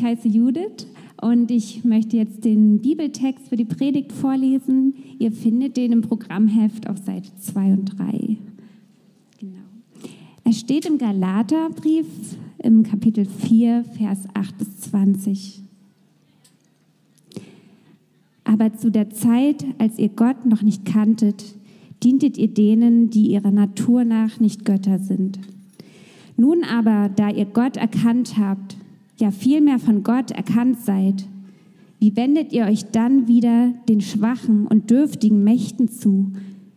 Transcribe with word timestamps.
Ich 0.00 0.06
heiße 0.06 0.28
Judith 0.28 0.86
und 1.20 1.50
ich 1.50 1.84
möchte 1.84 2.16
jetzt 2.16 2.46
den 2.46 2.80
Bibeltext 2.80 3.48
für 3.48 3.56
die 3.56 3.66
Predigt 3.66 4.12
vorlesen. 4.12 4.94
Ihr 5.18 5.30
findet 5.30 5.76
den 5.76 5.92
im 5.92 6.00
Programmheft 6.00 6.88
auf 6.88 6.96
Seite 6.96 7.28
2 7.38 7.72
und 7.74 7.98
3. 7.98 8.38
Genau. 9.38 9.58
Er 10.42 10.52
steht 10.54 10.86
im 10.86 10.96
Galaterbrief 10.96 12.06
im 12.62 12.82
Kapitel 12.82 13.26
4, 13.26 13.84
Vers 13.98 14.20
8 14.32 14.56
bis 14.56 14.78
20. 14.78 15.60
Aber 18.44 18.74
zu 18.74 18.90
der 18.90 19.10
Zeit, 19.10 19.66
als 19.76 19.98
ihr 19.98 20.08
Gott 20.08 20.46
noch 20.46 20.62
nicht 20.62 20.86
kanntet, 20.86 21.44
dientet 22.02 22.38
ihr 22.38 22.48
denen, 22.48 23.10
die 23.10 23.32
ihrer 23.32 23.50
Natur 23.50 24.04
nach 24.04 24.40
nicht 24.40 24.64
Götter 24.64 24.98
sind. 24.98 25.38
Nun 26.38 26.64
aber, 26.64 27.10
da 27.14 27.28
ihr 27.28 27.44
Gott 27.44 27.76
erkannt 27.76 28.38
habt, 28.38 28.78
ja 29.20 29.30
vielmehr 29.30 29.78
von 29.78 30.02
Gott 30.02 30.30
erkannt 30.30 30.80
seid, 30.80 31.26
wie 31.98 32.16
wendet 32.16 32.52
ihr 32.52 32.64
euch 32.64 32.86
dann 32.86 33.28
wieder 33.28 33.74
den 33.88 34.00
schwachen 34.00 34.66
und 34.66 34.90
dürftigen 34.90 35.44
Mächten 35.44 35.88
zu, 35.88 36.32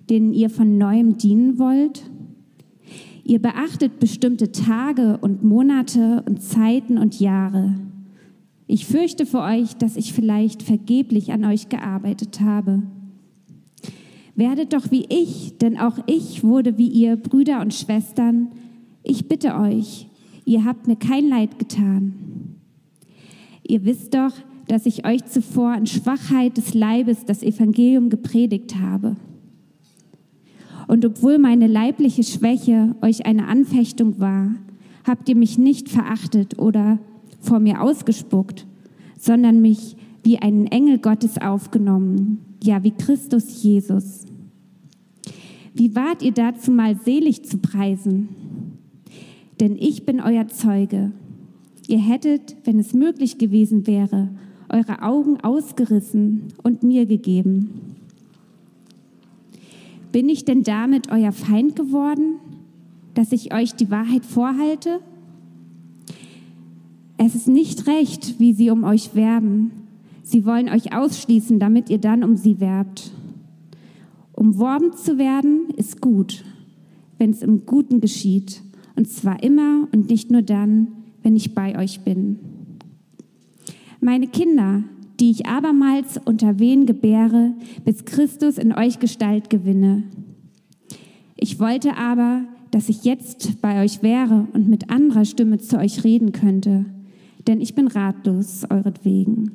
denen 0.09 0.33
ihr 0.33 0.49
von 0.49 0.77
neuem 0.77 1.17
dienen 1.17 1.57
wollt? 1.57 2.03
Ihr 3.23 3.41
beachtet 3.41 3.99
bestimmte 4.01 4.51
Tage 4.51 5.17
und 5.21 5.43
Monate 5.43 6.23
und 6.27 6.41
Zeiten 6.41 6.97
und 6.97 7.21
Jahre. 7.21 7.75
Ich 8.67 8.85
fürchte 8.85 9.25
für 9.25 9.39
euch, 9.39 9.77
dass 9.77 9.95
ich 9.95 10.11
vielleicht 10.11 10.61
vergeblich 10.61 11.31
an 11.31 11.45
euch 11.45 11.69
gearbeitet 11.69 12.41
habe. 12.41 12.83
Werdet 14.35 14.73
doch 14.73 14.91
wie 14.91 15.05
ich, 15.07 15.57
denn 15.57 15.77
auch 15.77 15.99
ich 16.05 16.43
wurde 16.43 16.77
wie 16.77 16.87
ihr 16.87 17.15
Brüder 17.15 17.61
und 17.61 17.73
Schwestern. 17.73 18.49
Ich 19.03 19.29
bitte 19.29 19.55
euch, 19.55 20.09
ihr 20.43 20.65
habt 20.65 20.87
mir 20.87 20.97
kein 20.97 21.29
Leid 21.29 21.59
getan. 21.59 22.13
Ihr 23.63 23.85
wisst 23.85 24.13
doch, 24.13 24.33
dass 24.67 24.85
ich 24.85 25.05
euch 25.05 25.25
zuvor 25.25 25.75
in 25.75 25.85
Schwachheit 25.85 26.57
des 26.57 26.73
Leibes 26.73 27.25
das 27.25 27.43
Evangelium 27.43 28.09
gepredigt 28.09 28.75
habe. 28.79 29.15
Und 30.87 31.05
obwohl 31.05 31.39
meine 31.39 31.67
leibliche 31.67 32.23
Schwäche 32.23 32.95
euch 33.01 33.25
eine 33.25 33.47
Anfechtung 33.47 34.19
war, 34.19 34.51
habt 35.05 35.29
ihr 35.29 35.35
mich 35.35 35.57
nicht 35.57 35.89
verachtet 35.89 36.59
oder 36.59 36.99
vor 37.39 37.59
mir 37.59 37.81
ausgespuckt, 37.81 38.65
sondern 39.17 39.61
mich 39.61 39.95
wie 40.23 40.39
einen 40.39 40.67
Engel 40.67 40.99
Gottes 40.99 41.37
aufgenommen, 41.41 42.39
ja 42.63 42.83
wie 42.83 42.91
Christus 42.91 43.63
Jesus. 43.63 44.25
Wie 45.73 45.95
wart 45.95 46.21
ihr 46.21 46.31
dazu 46.31 46.71
mal 46.71 46.95
selig 46.95 47.43
zu 47.43 47.57
preisen? 47.57 48.29
Denn 49.59 49.75
ich 49.75 50.05
bin 50.05 50.21
euer 50.21 50.47
Zeuge. 50.47 51.11
Ihr 51.87 51.99
hättet, 51.99 52.55
wenn 52.63 52.79
es 52.79 52.93
möglich 52.93 53.37
gewesen 53.37 53.87
wäre, 53.87 54.29
eure 54.69 55.01
Augen 55.01 55.39
ausgerissen 55.41 56.43
und 56.63 56.83
mir 56.83 57.05
gegeben. 57.05 57.95
Bin 60.11 60.29
ich 60.29 60.45
denn 60.45 60.63
damit 60.63 61.11
euer 61.11 61.31
Feind 61.31 61.75
geworden, 61.75 62.35
dass 63.13 63.31
ich 63.31 63.53
euch 63.53 63.73
die 63.73 63.91
Wahrheit 63.91 64.25
vorhalte? 64.25 64.99
Es 67.17 67.35
ist 67.35 67.47
nicht 67.47 67.87
recht, 67.87 68.39
wie 68.39 68.53
sie 68.53 68.69
um 68.69 68.83
euch 68.83 69.15
werben. 69.15 69.71
Sie 70.23 70.45
wollen 70.45 70.69
euch 70.69 70.95
ausschließen, 70.95 71.59
damit 71.59 71.89
ihr 71.89 71.99
dann 71.99 72.23
um 72.23 72.37
sie 72.37 72.59
werbt. 72.59 73.11
Umworben 74.33 74.93
zu 74.93 75.17
werden 75.17 75.69
ist 75.77 76.01
gut, 76.01 76.43
wenn 77.17 77.31
es 77.31 77.41
im 77.41 77.65
Guten 77.65 78.01
geschieht, 78.01 78.61
und 78.95 79.07
zwar 79.07 79.43
immer 79.43 79.87
und 79.91 80.09
nicht 80.09 80.31
nur 80.31 80.41
dann, 80.41 80.87
wenn 81.23 81.35
ich 81.35 81.55
bei 81.55 81.77
euch 81.79 82.01
bin. 82.01 82.37
Meine 83.99 84.27
Kinder, 84.27 84.83
die 85.19 85.31
ich 85.31 85.45
abermals 85.45 86.19
unter 86.25 86.59
wen 86.59 86.85
gebäre, 86.85 87.53
bis 87.85 88.05
Christus 88.05 88.57
in 88.57 88.73
euch 88.73 88.99
Gestalt 88.99 89.49
gewinne. 89.49 90.03
Ich 91.35 91.59
wollte 91.59 91.95
aber, 91.95 92.43
dass 92.71 92.89
ich 92.89 93.03
jetzt 93.03 93.61
bei 93.61 93.83
euch 93.83 94.03
wäre 94.03 94.47
und 94.53 94.67
mit 94.67 94.89
anderer 94.89 95.25
Stimme 95.25 95.59
zu 95.59 95.77
euch 95.77 96.03
reden 96.03 96.31
könnte, 96.31 96.85
denn 97.47 97.61
ich 97.61 97.75
bin 97.75 97.87
ratlos 97.87 98.65
euretwegen. 98.69 99.51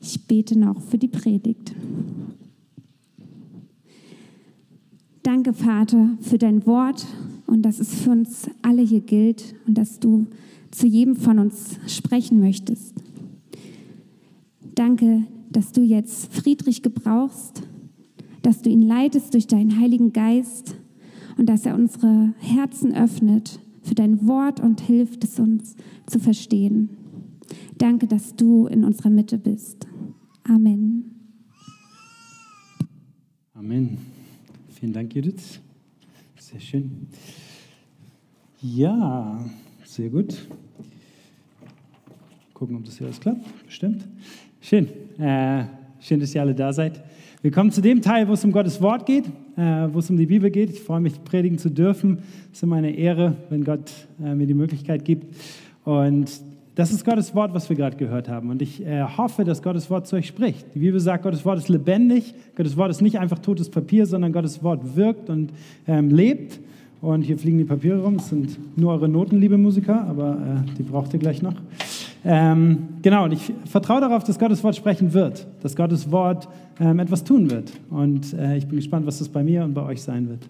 Ich 0.00 0.26
bete 0.26 0.58
noch 0.58 0.80
für 0.82 0.98
die 0.98 1.08
Predigt. 1.08 1.74
Danke, 5.22 5.52
Vater, 5.52 6.10
für 6.20 6.38
dein 6.38 6.66
Wort 6.66 7.06
und 7.46 7.62
dass 7.62 7.80
es 7.80 7.94
für 7.94 8.10
uns 8.10 8.48
alle 8.62 8.82
hier 8.82 9.00
gilt 9.00 9.54
und 9.66 9.76
dass 9.76 10.00
du 10.00 10.26
zu 10.70 10.86
jedem 10.86 11.16
von 11.16 11.38
uns 11.38 11.78
sprechen 11.86 12.40
möchtest. 12.40 12.94
Danke, 14.74 15.22
dass 15.50 15.72
du 15.72 15.82
jetzt 15.82 16.32
Friedrich 16.32 16.82
gebrauchst, 16.82 17.62
dass 18.42 18.62
du 18.62 18.70
ihn 18.70 18.82
leitest 18.82 19.34
durch 19.34 19.46
deinen 19.46 19.78
Heiligen 19.78 20.12
Geist 20.12 20.76
und 21.38 21.48
dass 21.48 21.64
er 21.64 21.74
unsere 21.74 22.34
Herzen 22.38 22.94
öffnet 22.94 23.60
für 23.82 23.94
dein 23.94 24.26
Wort 24.26 24.60
und 24.60 24.80
hilft 24.80 25.24
es 25.24 25.38
uns 25.38 25.76
zu 26.06 26.18
verstehen. 26.18 26.90
Danke, 27.78 28.06
dass 28.06 28.34
du 28.34 28.66
in 28.66 28.84
unserer 28.84 29.10
Mitte 29.10 29.38
bist. 29.38 29.86
Amen. 30.44 31.10
Amen. 33.54 33.98
Vielen 34.68 34.92
Dank, 34.92 35.14
Judith. 35.14 35.60
Sehr 36.54 36.60
schön. 36.60 37.08
Ja, 38.62 39.44
sehr 39.84 40.08
gut. 40.08 40.46
Gucken, 42.52 42.76
ob 42.76 42.84
das 42.84 42.96
hier 42.96 43.08
alles 43.08 43.18
klappt. 43.18 43.40
Bestimmt. 43.66 44.04
Schön. 44.60 44.86
Äh, 45.18 45.64
schön, 45.98 46.20
dass 46.20 46.32
ihr 46.32 46.40
alle 46.42 46.54
da 46.54 46.72
seid. 46.72 47.02
Wir 47.42 47.50
kommen 47.50 47.72
zu 47.72 47.80
dem 47.80 48.00
Teil, 48.00 48.28
wo 48.28 48.34
es 48.34 48.44
um 48.44 48.52
Gottes 48.52 48.80
Wort 48.80 49.04
geht, 49.04 49.24
äh, 49.56 49.88
wo 49.92 49.98
es 49.98 50.08
um 50.10 50.16
die 50.16 50.26
Bibel 50.26 50.48
geht. 50.48 50.70
Ich 50.70 50.80
freue 50.80 51.00
mich, 51.00 51.24
predigen 51.24 51.58
zu 51.58 51.70
dürfen. 51.70 52.18
Es 52.52 52.58
ist 52.58 52.62
immer 52.62 52.76
eine 52.76 52.94
Ehre, 52.94 53.34
wenn 53.50 53.64
Gott 53.64 53.90
äh, 54.22 54.36
mir 54.36 54.46
die 54.46 54.54
Möglichkeit 54.54 55.04
gibt. 55.04 55.34
Und 55.82 56.30
das 56.74 56.90
ist 56.90 57.04
Gottes 57.04 57.34
Wort, 57.34 57.54
was 57.54 57.68
wir 57.68 57.76
gerade 57.76 57.96
gehört 57.96 58.28
haben. 58.28 58.50
Und 58.50 58.60
ich 58.60 58.84
äh, 58.84 59.02
hoffe, 59.02 59.44
dass 59.44 59.62
Gottes 59.62 59.90
Wort 59.90 60.06
zu 60.06 60.16
euch 60.16 60.26
spricht. 60.26 60.74
Die 60.74 60.80
Bibel 60.80 60.98
sagt, 60.98 61.22
Gottes 61.22 61.44
Wort 61.44 61.58
ist 61.58 61.68
lebendig. 61.68 62.34
Gottes 62.56 62.76
Wort 62.76 62.90
ist 62.90 63.00
nicht 63.00 63.18
einfach 63.18 63.38
totes 63.38 63.70
Papier, 63.70 64.06
sondern 64.06 64.32
Gottes 64.32 64.62
Wort 64.62 64.96
wirkt 64.96 65.30
und 65.30 65.52
ähm, 65.86 66.10
lebt. 66.10 66.58
Und 67.00 67.22
hier 67.22 67.38
fliegen 67.38 67.58
die 67.58 67.64
Papiere 67.64 68.02
rum. 68.02 68.16
Das 68.16 68.30
sind 68.30 68.58
nur 68.76 68.92
eure 68.92 69.08
Noten, 69.08 69.38
liebe 69.38 69.56
Musiker, 69.56 70.04
aber 70.04 70.32
äh, 70.32 70.76
die 70.76 70.82
braucht 70.82 71.12
ihr 71.12 71.20
gleich 71.20 71.42
noch. 71.42 71.54
Ähm, 72.24 72.88
genau, 73.02 73.24
und 73.24 73.32
ich 73.32 73.52
vertraue 73.66 74.00
darauf, 74.00 74.24
dass 74.24 74.38
Gottes 74.38 74.64
Wort 74.64 74.74
sprechen 74.74 75.12
wird, 75.12 75.46
dass 75.62 75.76
Gottes 75.76 76.10
Wort 76.10 76.48
ähm, 76.80 76.98
etwas 76.98 77.22
tun 77.22 77.50
wird. 77.50 77.70
Und 77.90 78.32
äh, 78.32 78.56
ich 78.56 78.66
bin 78.66 78.76
gespannt, 78.76 79.06
was 79.06 79.18
das 79.18 79.28
bei 79.28 79.44
mir 79.44 79.62
und 79.64 79.74
bei 79.74 79.82
euch 79.82 80.02
sein 80.02 80.28
wird. 80.28 80.48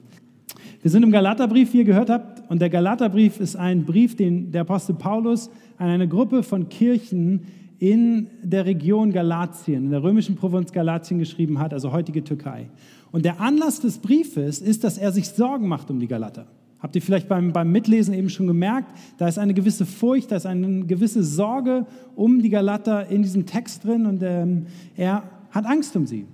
Wir 0.80 0.90
sind 0.90 1.02
im 1.02 1.10
Galaterbrief, 1.10 1.72
wie 1.72 1.78
ihr 1.78 1.84
gehört 1.84 2.10
habt, 2.10 2.33
und 2.54 2.60
der 2.60 2.70
Galaterbrief 2.70 3.40
ist 3.40 3.56
ein 3.56 3.84
Brief, 3.84 4.14
den 4.14 4.52
der 4.52 4.60
Apostel 4.60 4.94
Paulus 4.94 5.50
an 5.76 5.88
eine 5.88 6.06
Gruppe 6.06 6.44
von 6.44 6.68
Kirchen 6.68 7.40
in 7.80 8.28
der 8.44 8.64
Region 8.64 9.10
Galatien, 9.10 9.86
in 9.86 9.90
der 9.90 10.04
römischen 10.04 10.36
Provinz 10.36 10.70
Galatien 10.70 11.18
geschrieben 11.18 11.58
hat, 11.58 11.72
also 11.72 11.90
heutige 11.90 12.22
Türkei. 12.22 12.70
Und 13.10 13.24
der 13.24 13.40
Anlass 13.40 13.80
des 13.80 13.98
Briefes 13.98 14.60
ist, 14.60 14.84
dass 14.84 14.98
er 14.98 15.10
sich 15.10 15.30
Sorgen 15.30 15.66
macht 15.66 15.90
um 15.90 15.98
die 15.98 16.06
Galater. 16.06 16.46
Habt 16.78 16.94
ihr 16.94 17.02
vielleicht 17.02 17.28
beim, 17.28 17.52
beim 17.52 17.72
Mitlesen 17.72 18.14
eben 18.14 18.30
schon 18.30 18.46
gemerkt, 18.46 18.96
da 19.18 19.26
ist 19.26 19.40
eine 19.40 19.52
gewisse 19.52 19.84
Furcht, 19.84 20.30
da 20.30 20.36
ist 20.36 20.46
eine 20.46 20.84
gewisse 20.84 21.24
Sorge 21.24 21.86
um 22.14 22.40
die 22.40 22.50
Galater 22.50 23.08
in 23.08 23.24
diesem 23.24 23.46
Text 23.46 23.82
drin 23.82 24.06
und 24.06 24.22
ähm, 24.22 24.66
er 24.96 25.24
hat 25.50 25.66
Angst 25.66 25.96
um 25.96 26.06
sie. 26.06 26.24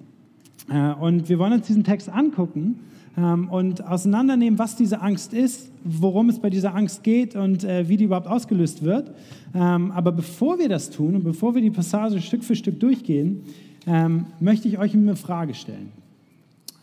Äh, 0.68 0.92
und 1.00 1.30
wir 1.30 1.38
wollen 1.38 1.54
uns 1.54 1.66
diesen 1.66 1.82
Text 1.82 2.10
angucken 2.10 2.80
und 3.16 3.86
auseinandernehmen, 3.86 4.58
was 4.58 4.76
diese 4.76 5.00
Angst 5.00 5.34
ist, 5.34 5.70
worum 5.84 6.28
es 6.28 6.38
bei 6.38 6.48
dieser 6.48 6.74
Angst 6.74 7.02
geht 7.02 7.34
und 7.34 7.64
äh, 7.64 7.88
wie 7.88 7.96
die 7.96 8.04
überhaupt 8.04 8.28
ausgelöst 8.28 8.82
wird. 8.82 9.12
Ähm, 9.54 9.90
aber 9.90 10.12
bevor 10.12 10.58
wir 10.58 10.68
das 10.68 10.90
tun 10.90 11.16
und 11.16 11.24
bevor 11.24 11.54
wir 11.54 11.62
die 11.62 11.70
Passage 11.70 12.20
Stück 12.20 12.44
für 12.44 12.54
Stück 12.54 12.78
durchgehen, 12.78 13.42
ähm, 13.86 14.26
möchte 14.38 14.68
ich 14.68 14.78
euch 14.78 14.94
eine 14.94 15.16
Frage 15.16 15.54
stellen. 15.54 15.92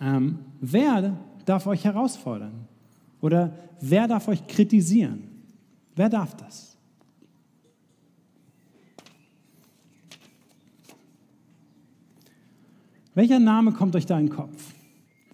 Ähm, 0.01 0.39
wer 0.59 1.17
darf 1.45 1.65
euch 1.67 1.85
herausfordern? 1.85 2.53
Oder 3.21 3.53
wer 3.81 4.07
darf 4.07 4.27
euch 4.27 4.45
kritisieren? 4.47 5.23
Wer 5.95 6.09
darf 6.09 6.35
das? 6.35 6.77
Welcher 13.15 13.39
Name 13.39 13.71
kommt 13.71 13.95
euch 13.95 14.05
da 14.05 14.19
in 14.19 14.27
den 14.27 14.35
Kopf? 14.35 14.76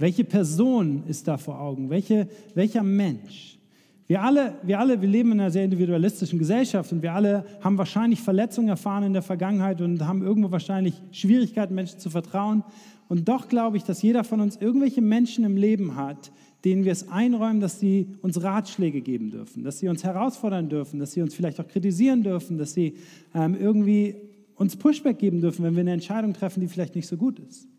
Welche 0.03 0.25
Person 0.25 1.03
ist 1.07 1.29
da 1.29 1.37
vor 1.37 1.61
Augen? 1.61 1.89
Welche, 1.89 2.27
welcher 2.55 2.83
Mensch? 2.83 3.57
Wir 4.05 4.21
alle, 4.21 4.55
wir 4.61 4.77
alle, 4.77 4.99
wir 4.99 5.07
leben 5.07 5.31
in 5.31 5.39
einer 5.39 5.49
sehr 5.49 5.63
individualistischen 5.63 6.37
Gesellschaft 6.39 6.91
und 6.91 7.01
wir 7.01 7.13
alle 7.13 7.45
haben 7.61 7.77
wahrscheinlich 7.77 8.19
Verletzungen 8.19 8.67
erfahren 8.67 9.05
in 9.05 9.13
der 9.13 9.21
Vergangenheit 9.21 9.79
und 9.79 10.05
haben 10.05 10.21
irgendwo 10.21 10.51
wahrscheinlich 10.51 11.01
Schwierigkeiten, 11.13 11.73
Menschen 11.73 11.99
zu 11.99 12.09
vertrauen. 12.09 12.65
Und 13.07 13.29
doch 13.29 13.47
glaube 13.47 13.77
ich, 13.77 13.83
dass 13.83 14.01
jeder 14.01 14.25
von 14.25 14.41
uns 14.41 14.57
irgendwelche 14.57 15.01
Menschen 15.01 15.45
im 15.45 15.55
Leben 15.55 15.95
hat, 15.95 16.33
denen 16.65 16.83
wir 16.83 16.91
es 16.91 17.07
einräumen, 17.07 17.61
dass 17.61 17.79
sie 17.79 18.09
uns 18.21 18.43
Ratschläge 18.43 18.99
geben 18.99 19.31
dürfen, 19.31 19.63
dass 19.63 19.79
sie 19.79 19.87
uns 19.87 20.03
herausfordern 20.03 20.67
dürfen, 20.67 20.99
dass 20.99 21.13
sie 21.13 21.21
uns 21.21 21.33
vielleicht 21.33 21.61
auch 21.61 21.67
kritisieren 21.69 22.23
dürfen, 22.23 22.57
dass 22.57 22.73
sie 22.73 22.97
ähm, 23.33 23.55
irgendwie 23.57 24.15
uns 24.55 24.75
Pushback 24.75 25.17
geben 25.17 25.39
dürfen, 25.39 25.63
wenn 25.63 25.75
wir 25.75 25.79
eine 25.79 25.93
Entscheidung 25.93 26.33
treffen, 26.33 26.59
die 26.59 26.67
vielleicht 26.67 26.93
nicht 26.93 27.07
so 27.07 27.15
gut 27.15 27.39
ist. 27.39 27.69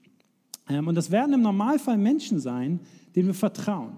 Ähm, 0.69 0.89
und 0.89 0.95
das 0.95 1.11
werden 1.11 1.35
im 1.35 1.43
Normalfall 1.43 1.99
Menschen 1.99 2.39
sein, 2.39 2.81
denen 3.15 3.29
wir 3.29 3.35
vertrauen. 3.35 3.93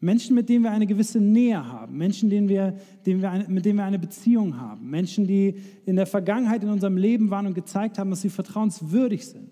Menschen, 0.00 0.34
mit 0.34 0.50
denen 0.50 0.64
wir 0.64 0.70
eine 0.70 0.86
gewisse 0.86 1.18
Nähe 1.18 1.66
haben, 1.66 1.96
Menschen, 1.96 2.28
denen 2.28 2.46
wir, 2.48 2.74
denen 3.06 3.22
wir 3.22 3.30
eine, 3.30 3.48
mit 3.48 3.64
denen 3.64 3.78
wir 3.78 3.84
eine 3.84 3.98
Beziehung 3.98 4.60
haben, 4.60 4.90
Menschen, 4.90 5.26
die 5.26 5.54
in 5.86 5.96
der 5.96 6.06
Vergangenheit 6.06 6.62
in 6.62 6.68
unserem 6.68 6.98
Leben 6.98 7.30
waren 7.30 7.46
und 7.46 7.54
gezeigt 7.54 7.98
haben, 7.98 8.10
dass 8.10 8.20
sie 8.20 8.28
vertrauenswürdig 8.28 9.26
sind. 9.26 9.50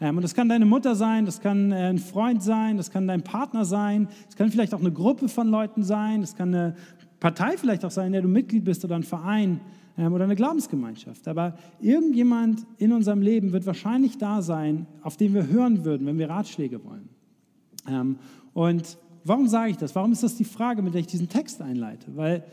Ähm, 0.00 0.16
und 0.16 0.22
das 0.22 0.34
kann 0.34 0.48
deine 0.48 0.64
Mutter 0.64 0.94
sein, 0.94 1.26
das 1.26 1.40
kann 1.40 1.70
äh, 1.70 1.90
ein 1.90 1.98
Freund 1.98 2.42
sein, 2.42 2.78
das 2.78 2.90
kann 2.90 3.06
dein 3.06 3.22
Partner 3.22 3.66
sein, 3.66 4.08
das 4.26 4.36
kann 4.36 4.50
vielleicht 4.50 4.72
auch 4.72 4.80
eine 4.80 4.92
Gruppe 4.92 5.28
von 5.28 5.48
Leuten 5.48 5.84
sein, 5.84 6.22
das 6.22 6.34
kann 6.34 6.54
eine 6.54 6.76
Partei 7.20 7.58
vielleicht 7.58 7.84
auch 7.84 7.90
sein, 7.90 8.06
in 8.06 8.12
der 8.12 8.22
du 8.22 8.28
Mitglied 8.28 8.64
bist 8.64 8.82
oder 8.84 8.96
ein 8.96 9.02
Verein 9.02 9.60
oder 9.96 10.24
eine 10.24 10.36
Glaubensgemeinschaft. 10.36 11.28
Aber 11.28 11.56
irgendjemand 11.80 12.66
in 12.78 12.92
unserem 12.92 13.22
Leben 13.22 13.52
wird 13.52 13.66
wahrscheinlich 13.66 14.18
da 14.18 14.42
sein, 14.42 14.86
auf 15.02 15.16
den 15.16 15.34
wir 15.34 15.48
hören 15.48 15.84
würden, 15.84 16.06
wenn 16.06 16.18
wir 16.18 16.30
Ratschläge 16.30 16.84
wollen. 16.84 17.08
Ähm, 17.88 18.16
und 18.52 18.98
warum 19.24 19.48
sage 19.48 19.70
ich 19.70 19.76
das? 19.76 19.94
Warum 19.94 20.12
ist 20.12 20.22
das 20.22 20.36
die 20.36 20.44
Frage, 20.44 20.82
mit 20.82 20.94
der 20.94 21.00
ich 21.00 21.06
diesen 21.06 21.28
Text 21.28 21.60
einleite? 21.60 22.06
Weil 22.16 22.44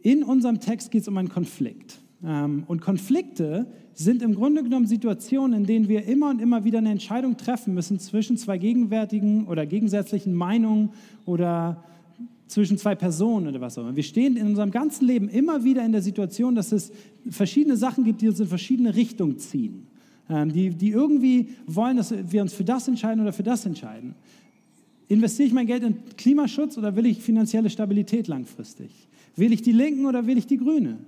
in 0.00 0.22
unserem 0.22 0.60
Text 0.60 0.90
geht 0.90 1.02
es 1.02 1.08
um 1.08 1.16
einen 1.16 1.28
Konflikt. 1.28 1.98
Ähm, 2.24 2.64
und 2.66 2.80
Konflikte 2.80 3.66
sind 3.94 4.22
im 4.22 4.34
Grunde 4.34 4.62
genommen 4.62 4.86
Situationen, 4.86 5.60
in 5.60 5.66
denen 5.66 5.88
wir 5.88 6.04
immer 6.06 6.30
und 6.30 6.40
immer 6.40 6.64
wieder 6.64 6.78
eine 6.78 6.90
Entscheidung 6.90 7.36
treffen 7.36 7.74
müssen 7.74 7.98
zwischen 7.98 8.36
zwei 8.36 8.58
gegenwärtigen 8.58 9.46
oder 9.46 9.66
gegensätzlichen 9.66 10.34
Meinungen 10.34 10.90
oder 11.26 11.82
zwischen 12.48 12.78
zwei 12.78 12.94
Personen 12.94 13.46
oder 13.46 13.60
was 13.60 13.78
auch 13.78 13.82
immer. 13.82 13.96
Wir 13.96 14.02
stehen 14.02 14.36
in 14.36 14.46
unserem 14.46 14.70
ganzen 14.70 15.06
Leben 15.06 15.28
immer 15.28 15.64
wieder 15.64 15.84
in 15.84 15.92
der 15.92 16.02
Situation, 16.02 16.54
dass 16.54 16.72
es 16.72 16.90
verschiedene 17.30 17.76
Sachen 17.76 18.04
gibt, 18.04 18.20
die 18.20 18.28
uns 18.28 18.40
in 18.40 18.48
verschiedene 18.48 18.96
Richtungen 18.96 19.38
ziehen. 19.38 19.86
Ähm, 20.30 20.52
die, 20.52 20.70
die 20.70 20.90
irgendwie 20.90 21.50
wollen, 21.66 21.96
dass 21.96 22.12
wir 22.12 22.42
uns 22.42 22.52
für 22.52 22.64
das 22.64 22.88
entscheiden 22.88 23.20
oder 23.22 23.32
für 23.32 23.42
das 23.42 23.64
entscheiden. 23.64 24.14
Investiere 25.08 25.46
ich 25.46 25.54
mein 25.54 25.66
Geld 25.66 25.82
in 25.82 25.96
Klimaschutz 26.16 26.76
oder 26.76 26.96
will 26.96 27.06
ich 27.06 27.22
finanzielle 27.22 27.70
Stabilität 27.70 28.28
langfristig? 28.28 28.90
Will 29.36 29.52
ich 29.52 29.62
die 29.62 29.72
Linken 29.72 30.06
oder 30.06 30.26
will 30.26 30.36
ich 30.36 30.46
die 30.46 30.58
Grüne? 30.58 30.98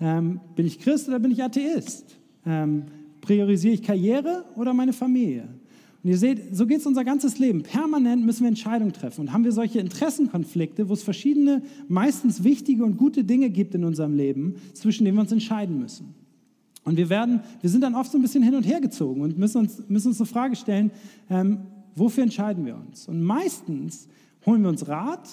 Ähm, 0.00 0.40
bin 0.56 0.66
ich 0.66 0.78
Christ 0.78 1.08
oder 1.08 1.18
bin 1.18 1.30
ich 1.30 1.42
Atheist? 1.42 2.16
Ähm, 2.46 2.84
priorisiere 3.20 3.74
ich 3.74 3.82
Karriere 3.82 4.44
oder 4.56 4.72
meine 4.72 4.92
Familie? 4.92 5.48
Und 6.02 6.10
ihr 6.10 6.18
seht, 6.18 6.56
so 6.56 6.66
geht 6.66 6.80
es 6.80 6.86
unser 6.86 7.04
ganzes 7.04 7.38
Leben. 7.38 7.62
Permanent 7.62 8.24
müssen 8.24 8.42
wir 8.42 8.48
Entscheidungen 8.48 8.92
treffen. 8.92 9.22
Und 9.22 9.32
haben 9.32 9.44
wir 9.44 9.52
solche 9.52 9.78
Interessenkonflikte, 9.78 10.88
wo 10.88 10.94
es 10.94 11.02
verschiedene, 11.02 11.62
meistens 11.88 12.42
wichtige 12.42 12.84
und 12.84 12.96
gute 12.96 13.22
Dinge 13.22 13.50
gibt 13.50 13.74
in 13.74 13.84
unserem 13.84 14.14
Leben, 14.16 14.56
zwischen 14.74 15.04
denen 15.04 15.16
wir 15.16 15.22
uns 15.22 15.32
entscheiden 15.32 15.78
müssen. 15.78 16.14
Und 16.84 16.96
wir, 16.96 17.08
werden, 17.08 17.40
wir 17.60 17.70
sind 17.70 17.82
dann 17.82 17.94
oft 17.94 18.10
so 18.10 18.18
ein 18.18 18.22
bisschen 18.22 18.42
hin 18.42 18.56
und 18.56 18.64
her 18.64 18.80
gezogen 18.80 19.20
und 19.20 19.38
müssen 19.38 19.58
uns, 19.58 19.82
müssen 19.88 20.08
uns 20.08 20.20
eine 20.20 20.26
Frage 20.26 20.56
stellen, 20.56 20.90
ähm, 21.30 21.58
wofür 21.94 22.24
entscheiden 22.24 22.66
wir 22.66 22.76
uns? 22.76 23.06
Und 23.06 23.22
meistens 23.22 24.08
holen 24.44 24.62
wir 24.62 24.70
uns 24.70 24.88
Rat 24.88 25.28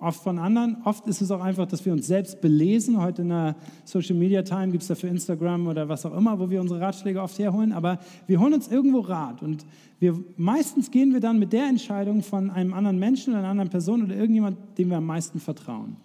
oft 0.00 0.22
von 0.22 0.38
anderen. 0.38 0.76
Oft 0.84 1.06
ist 1.06 1.20
es 1.20 1.30
auch 1.30 1.40
einfach, 1.40 1.66
dass 1.66 1.84
wir 1.84 1.92
uns 1.92 2.06
selbst 2.06 2.40
belesen. 2.40 3.00
Heute 3.00 3.22
in 3.22 3.28
der 3.28 3.56
Social 3.84 4.14
Media 4.14 4.42
Time 4.42 4.68
gibt 4.68 4.82
es 4.82 4.88
dafür 4.88 5.10
Instagram 5.10 5.66
oder 5.66 5.88
was 5.88 6.06
auch 6.06 6.16
immer, 6.16 6.38
wo 6.38 6.48
wir 6.50 6.60
unsere 6.60 6.80
Ratschläge 6.80 7.20
oft 7.20 7.38
herholen. 7.38 7.72
Aber 7.72 7.98
wir 8.26 8.40
holen 8.40 8.54
uns 8.54 8.68
irgendwo 8.68 9.00
Rat. 9.00 9.42
Und 9.42 9.64
wir, 9.98 10.18
meistens 10.36 10.90
gehen 10.90 11.12
wir 11.12 11.20
dann 11.20 11.38
mit 11.38 11.52
der 11.52 11.66
Entscheidung 11.66 12.22
von 12.22 12.50
einem 12.50 12.74
anderen 12.74 12.98
Menschen 12.98 13.32
oder 13.32 13.40
einer 13.40 13.50
anderen 13.50 13.70
Person 13.70 14.04
oder 14.04 14.14
irgendjemand, 14.14 14.56
dem 14.78 14.90
wir 14.90 14.98
am 14.98 15.06
meisten 15.06 15.40
vertrauen. 15.40 15.96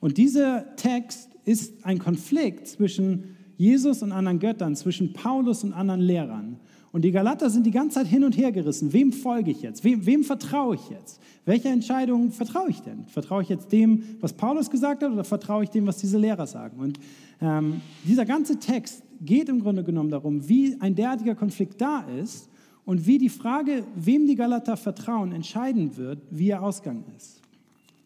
Und 0.00 0.18
dieser 0.18 0.76
Text 0.76 1.30
ist 1.44 1.84
ein 1.84 1.98
Konflikt 1.98 2.68
zwischen 2.68 3.36
Jesus 3.56 4.02
und 4.02 4.12
anderen 4.12 4.38
Göttern, 4.38 4.74
zwischen 4.76 5.12
Paulus 5.12 5.64
und 5.64 5.72
anderen 5.72 6.00
Lehrern. 6.00 6.58
Und 6.92 7.02
die 7.02 7.10
Galater 7.10 7.48
sind 7.48 7.64
die 7.64 7.70
ganze 7.70 7.94
Zeit 7.96 8.06
hin 8.06 8.22
und 8.22 8.36
her 8.36 8.52
gerissen. 8.52 8.92
Wem 8.92 9.12
folge 9.12 9.50
ich 9.50 9.62
jetzt? 9.62 9.82
Wem, 9.82 10.04
wem 10.04 10.24
vertraue 10.24 10.74
ich 10.74 10.90
jetzt? 10.90 11.20
Welcher 11.46 11.70
Entscheidung 11.70 12.30
vertraue 12.30 12.68
ich 12.68 12.80
denn? 12.80 13.06
Vertraue 13.06 13.42
ich 13.42 13.48
jetzt 13.48 13.72
dem, 13.72 14.04
was 14.20 14.34
Paulus 14.34 14.70
gesagt 14.70 15.02
hat, 15.02 15.10
oder 15.10 15.24
vertraue 15.24 15.64
ich 15.64 15.70
dem, 15.70 15.86
was 15.86 15.96
diese 15.96 16.18
Lehrer 16.18 16.46
sagen? 16.46 16.78
Und 16.78 17.00
ähm, 17.40 17.80
dieser 18.04 18.26
ganze 18.26 18.58
Text 18.58 19.02
geht 19.22 19.48
im 19.48 19.60
Grunde 19.60 19.84
genommen 19.84 20.10
darum, 20.10 20.46
wie 20.48 20.76
ein 20.80 20.94
derartiger 20.94 21.34
Konflikt 21.34 21.80
da 21.80 22.00
ist 22.22 22.50
und 22.84 23.06
wie 23.06 23.16
die 23.16 23.30
Frage, 23.30 23.84
wem 23.96 24.26
die 24.26 24.36
Galater 24.36 24.76
vertrauen, 24.76 25.32
entscheiden 25.32 25.96
wird, 25.96 26.18
wie 26.30 26.48
ihr 26.48 26.62
Ausgang 26.62 27.04
ist. 27.16 27.40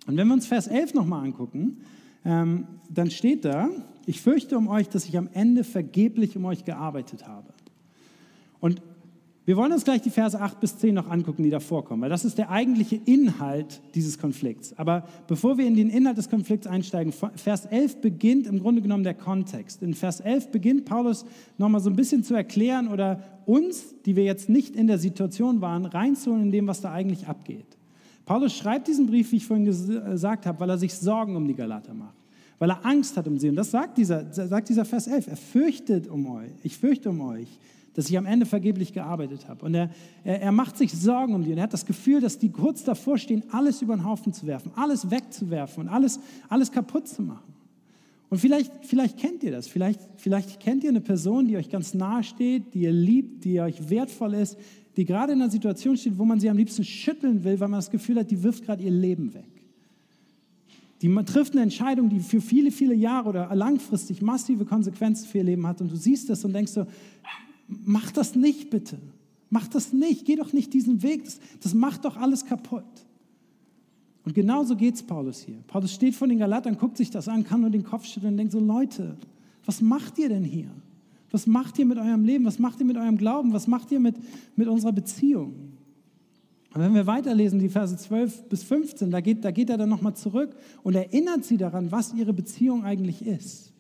Und 0.06 0.17
wenn 0.17 0.29
wir 0.29 0.35
uns 0.35 0.47
Vers 0.47 0.69
11 0.69 0.94
nochmal 0.94 1.25
angucken, 1.25 1.79
ähm, 2.25 2.67
dann 2.88 3.11
steht 3.11 3.44
da, 3.44 3.69
ich 4.06 4.21
fürchte 4.21 4.56
um 4.56 4.69
euch, 4.69 4.88
dass 4.88 5.06
ich 5.06 5.19
am 5.19 5.29
Ende 5.33 5.65
vergeblich 5.65 6.37
um 6.37 6.44
euch 6.44 6.65
gearbeitet 6.65 7.27
habe. 7.27 7.56
Und 8.61 8.82
wir 9.47 9.56
wollen 9.56 9.70
uns 9.70 9.85
gleich 9.85 10.03
die 10.03 10.11
Verse 10.11 10.38
8 10.38 10.58
bis 10.58 10.76
10 10.79 10.93
noch 10.93 11.08
angucken, 11.08 11.44
die 11.44 11.50
da 11.50 11.61
vorkommen, 11.61 12.03
weil 12.03 12.11
das 12.11 12.25
ist 12.25 12.37
der 12.37 12.50
eigentliche 12.50 12.97
Inhalt 12.97 13.81
dieses 13.94 14.19
Konflikts. 14.19 14.76
Aber 14.76 15.06
bevor 15.29 15.56
wir 15.56 15.69
in 15.69 15.76
den 15.76 15.88
Inhalt 15.88 16.19
des 16.19 16.29
Konflikts 16.29 16.67
einsteigen, 16.67 17.12
Vers 17.12 17.64
11 17.67 18.00
beginnt 18.00 18.49
im 18.49 18.58
Grunde 18.58 18.82
genommen 18.82 19.05
der 19.05 19.14
Kontext. 19.14 19.85
In 19.85 19.94
Vers 19.94 20.19
11 20.19 20.50
beginnt 20.50 20.85
Paulus 20.85 21.25
nochmal 21.58 21.81
so 21.81 21.88
ein 21.88 21.94
bisschen 21.94 22.25
zu 22.25 22.35
erklären 22.35 22.88
oder 22.88 23.23
uns, 23.47 23.94
die 24.05 24.17
wir 24.17 24.25
jetzt 24.25 24.49
nicht 24.49 24.75
in 24.75 24.88
der 24.88 24.99
Situation 24.99 25.61
waren, 25.61 25.85
reinzuholen 25.85 26.47
in 26.47 26.50
dem, 26.50 26.67
was 26.67 26.81
da 26.81 26.91
eigentlich 26.91 27.29
abgeht. 27.29 27.79
Paulus 28.25 28.52
schreibt 28.52 28.88
diesen 28.88 29.06
Brief, 29.06 29.31
wie 29.31 29.37
ich 29.37 29.47
vorhin 29.47 29.64
gesagt 29.64 30.47
habe, 30.47 30.59
weil 30.59 30.70
er 30.70 30.79
sich 30.79 30.93
Sorgen 30.93 31.37
um 31.37 31.47
die 31.47 31.55
Galater 31.55 31.94
macht, 31.94 32.17
weil 32.59 32.70
er 32.70 32.85
Angst 32.85 33.17
hat 33.17 33.29
um 33.29 33.38
sie. 33.38 33.49
Und 33.49 33.55
das 33.55 33.70
sagt 33.70 33.97
dieser, 33.97 34.32
sagt 34.32 34.69
dieser 34.69 34.85
Vers 34.85 35.06
11. 35.06 35.29
Er 35.29 35.37
fürchtet 35.37 36.09
um 36.09 36.26
euch. 36.26 36.50
Ich 36.64 36.76
fürchte 36.76 37.11
um 37.11 37.20
euch 37.20 37.61
dass 37.96 38.10
ich 38.10 38.19
am 38.19 38.26
Ende 38.26 38.44
vergeblich 38.44 38.93
gearbeitet 38.93 39.48
habe. 39.48 39.64
Und 39.64 39.75
er, 39.75 39.90
er, 40.22 40.43
er, 40.43 40.52
macht 40.52 40.76
sich 40.76 40.93
Sorgen 40.93 41.34
um 41.34 41.43
die 41.43 41.52
und 41.52 41.56
er 41.56 41.62
hat 41.62 41.72
das 41.72 41.87
Gefühl, 41.87 42.20
dass 42.20 42.38
die 42.38 42.50
kurz 42.50 42.84
davor 42.84 43.16
stehen, 43.16 43.43
alles 43.50 43.81
über 43.81 43.96
den 43.96 44.04
Haufen 44.04 44.34
zu 44.34 44.46
werfen, 44.46 44.70
alles 44.76 45.10
wegzuwerfen 45.10 45.84
und 45.84 45.88
alles, 45.88 46.20
alles 46.50 46.70
kaputt 46.70 47.08
zu 47.08 47.22
machen. 47.22 47.54
Und 48.28 48.38
vielleicht, 48.38 48.71
vielleicht 48.82 49.16
kennt 49.16 49.42
ihr 49.42 49.50
das, 49.50 49.66
vielleicht, 49.66 50.00
vielleicht 50.16 50.61
kennt 50.61 50.85
ihr 50.85 50.90
eine 50.90 51.00
Person, 51.00 51.49
die 51.49 51.56
euch 51.56 51.71
ganz 51.71 51.94
nahe 51.94 52.23
steht, 52.23 52.75
die 52.75 52.80
ihr 52.80 52.92
liebt, 52.92 53.44
die 53.47 53.61
euch 53.62 53.88
wertvoll 53.88 54.35
ist, 54.35 54.59
die 54.99 55.06
gerade 55.06 55.32
in 55.32 55.40
einer 55.40 55.50
Situation 55.50 55.97
steht, 55.97 56.18
wo 56.18 56.26
man 56.26 56.38
sie 56.38 56.50
am 56.50 56.56
liebsten 56.59 56.85
schütteln 56.85 57.44
will, 57.44 57.59
weil 57.59 57.68
man 57.68 57.78
das 57.78 57.90
Gefühl 57.90 58.18
hat, 58.18 58.30
die 58.30 58.42
wirft 58.42 58.64
gerade 58.64 58.82
ihr 58.82 58.90
Leben 58.90 59.32
weg. 59.32 59.44
Die 61.00 61.14
trifft 61.25 61.52
eine 61.52 61.62
Entscheidung, 61.62 62.11
die 62.11 62.21
für 62.21 62.40
viele, 62.42 62.71
viele 62.71 62.94
Jahre 62.94 63.30
oder 63.30 63.54
langfristig 63.54 64.21
massive 64.21 64.66
Konsequenzen 64.66 65.26
für 65.26 65.38
ihr 65.38 65.44
Leben 65.44 65.66
hat. 65.66 65.80
Und 65.80 65.90
du 65.90 65.97
siehst 65.97 66.28
das 66.28 66.44
und 66.44 66.52
denkst 66.52 66.73
so, 66.73 66.87
mach 67.68 68.11
das 68.11 68.35
nicht 68.35 68.70
bitte. 68.70 68.99
Mach 69.50 69.68
das 69.68 69.92
nicht. 69.92 70.25
Geh 70.25 70.37
doch 70.37 70.52
nicht 70.52 70.73
diesen 70.73 71.02
Weg. 71.02 71.25
Das, 71.25 71.40
das 71.62 71.75
macht 71.75 72.04
doch 72.04 72.16
alles 72.16 72.44
kaputt. 72.44 72.85
Und 74.25 74.35
genauso 74.35 74.75
geht 74.75 74.96
es 74.96 75.02
Paulus 75.02 75.40
hier. 75.40 75.58
Paulus 75.68 75.92
steht 75.92 76.14
vor 76.14 76.26
den 76.26 76.38
Galatern, 76.38 76.76
guckt 76.76 76.96
sich 76.96 77.11
das 77.11 77.28
an, 77.28 77.44
kann 77.44 77.61
nur 77.61 77.70
den 77.70 77.85
Kopf 77.85 78.06
schütteln 78.06 78.32
und 78.32 78.38
denkt 78.38 78.52
so, 78.52 78.58
Leute, 78.58 79.16
was 79.64 79.80
macht 79.80 80.18
ihr 80.18 80.28
denn 80.28 80.42
hier? 80.42 80.70
Was 81.30 81.46
macht 81.46 81.78
ihr 81.78 81.87
mit 81.87 81.99
eurem 81.99 82.25
Leben? 82.25 82.44
Was 82.44 82.58
macht 82.58 82.80
ihr 82.80 82.87
mit 82.87 82.96
eurem 82.96 83.18
Glauben? 83.18 83.52
Was 83.52 83.68
macht 83.68 83.92
ihr 83.92 84.00
mit, 84.00 84.16
mit 84.56 84.66
unserer 84.66 84.92
Beziehung? 84.92 85.54
Und 86.75 86.80
wenn 86.80 86.94
wir 86.94 87.06
weiterlesen, 87.06 87.58
die 87.58 87.68
Verse 87.68 87.96
12 87.96 88.49
bis 88.49 88.64
15, 88.64 89.11
da 89.11 89.20
geht, 89.20 89.44
da 89.44 89.50
geht 89.50 89.70
er 89.70 89.78
dann 89.78 89.88
nochmal 89.88 90.14
zurück 90.14 90.56
und 90.82 90.94
erinnert 90.94 91.44
sie 91.44 91.56
daran, 91.56 91.92
was 91.92 92.12
ihre 92.12 92.32
Beziehung 92.32 92.85
eigentlich 92.85 93.25
ist 93.25 93.73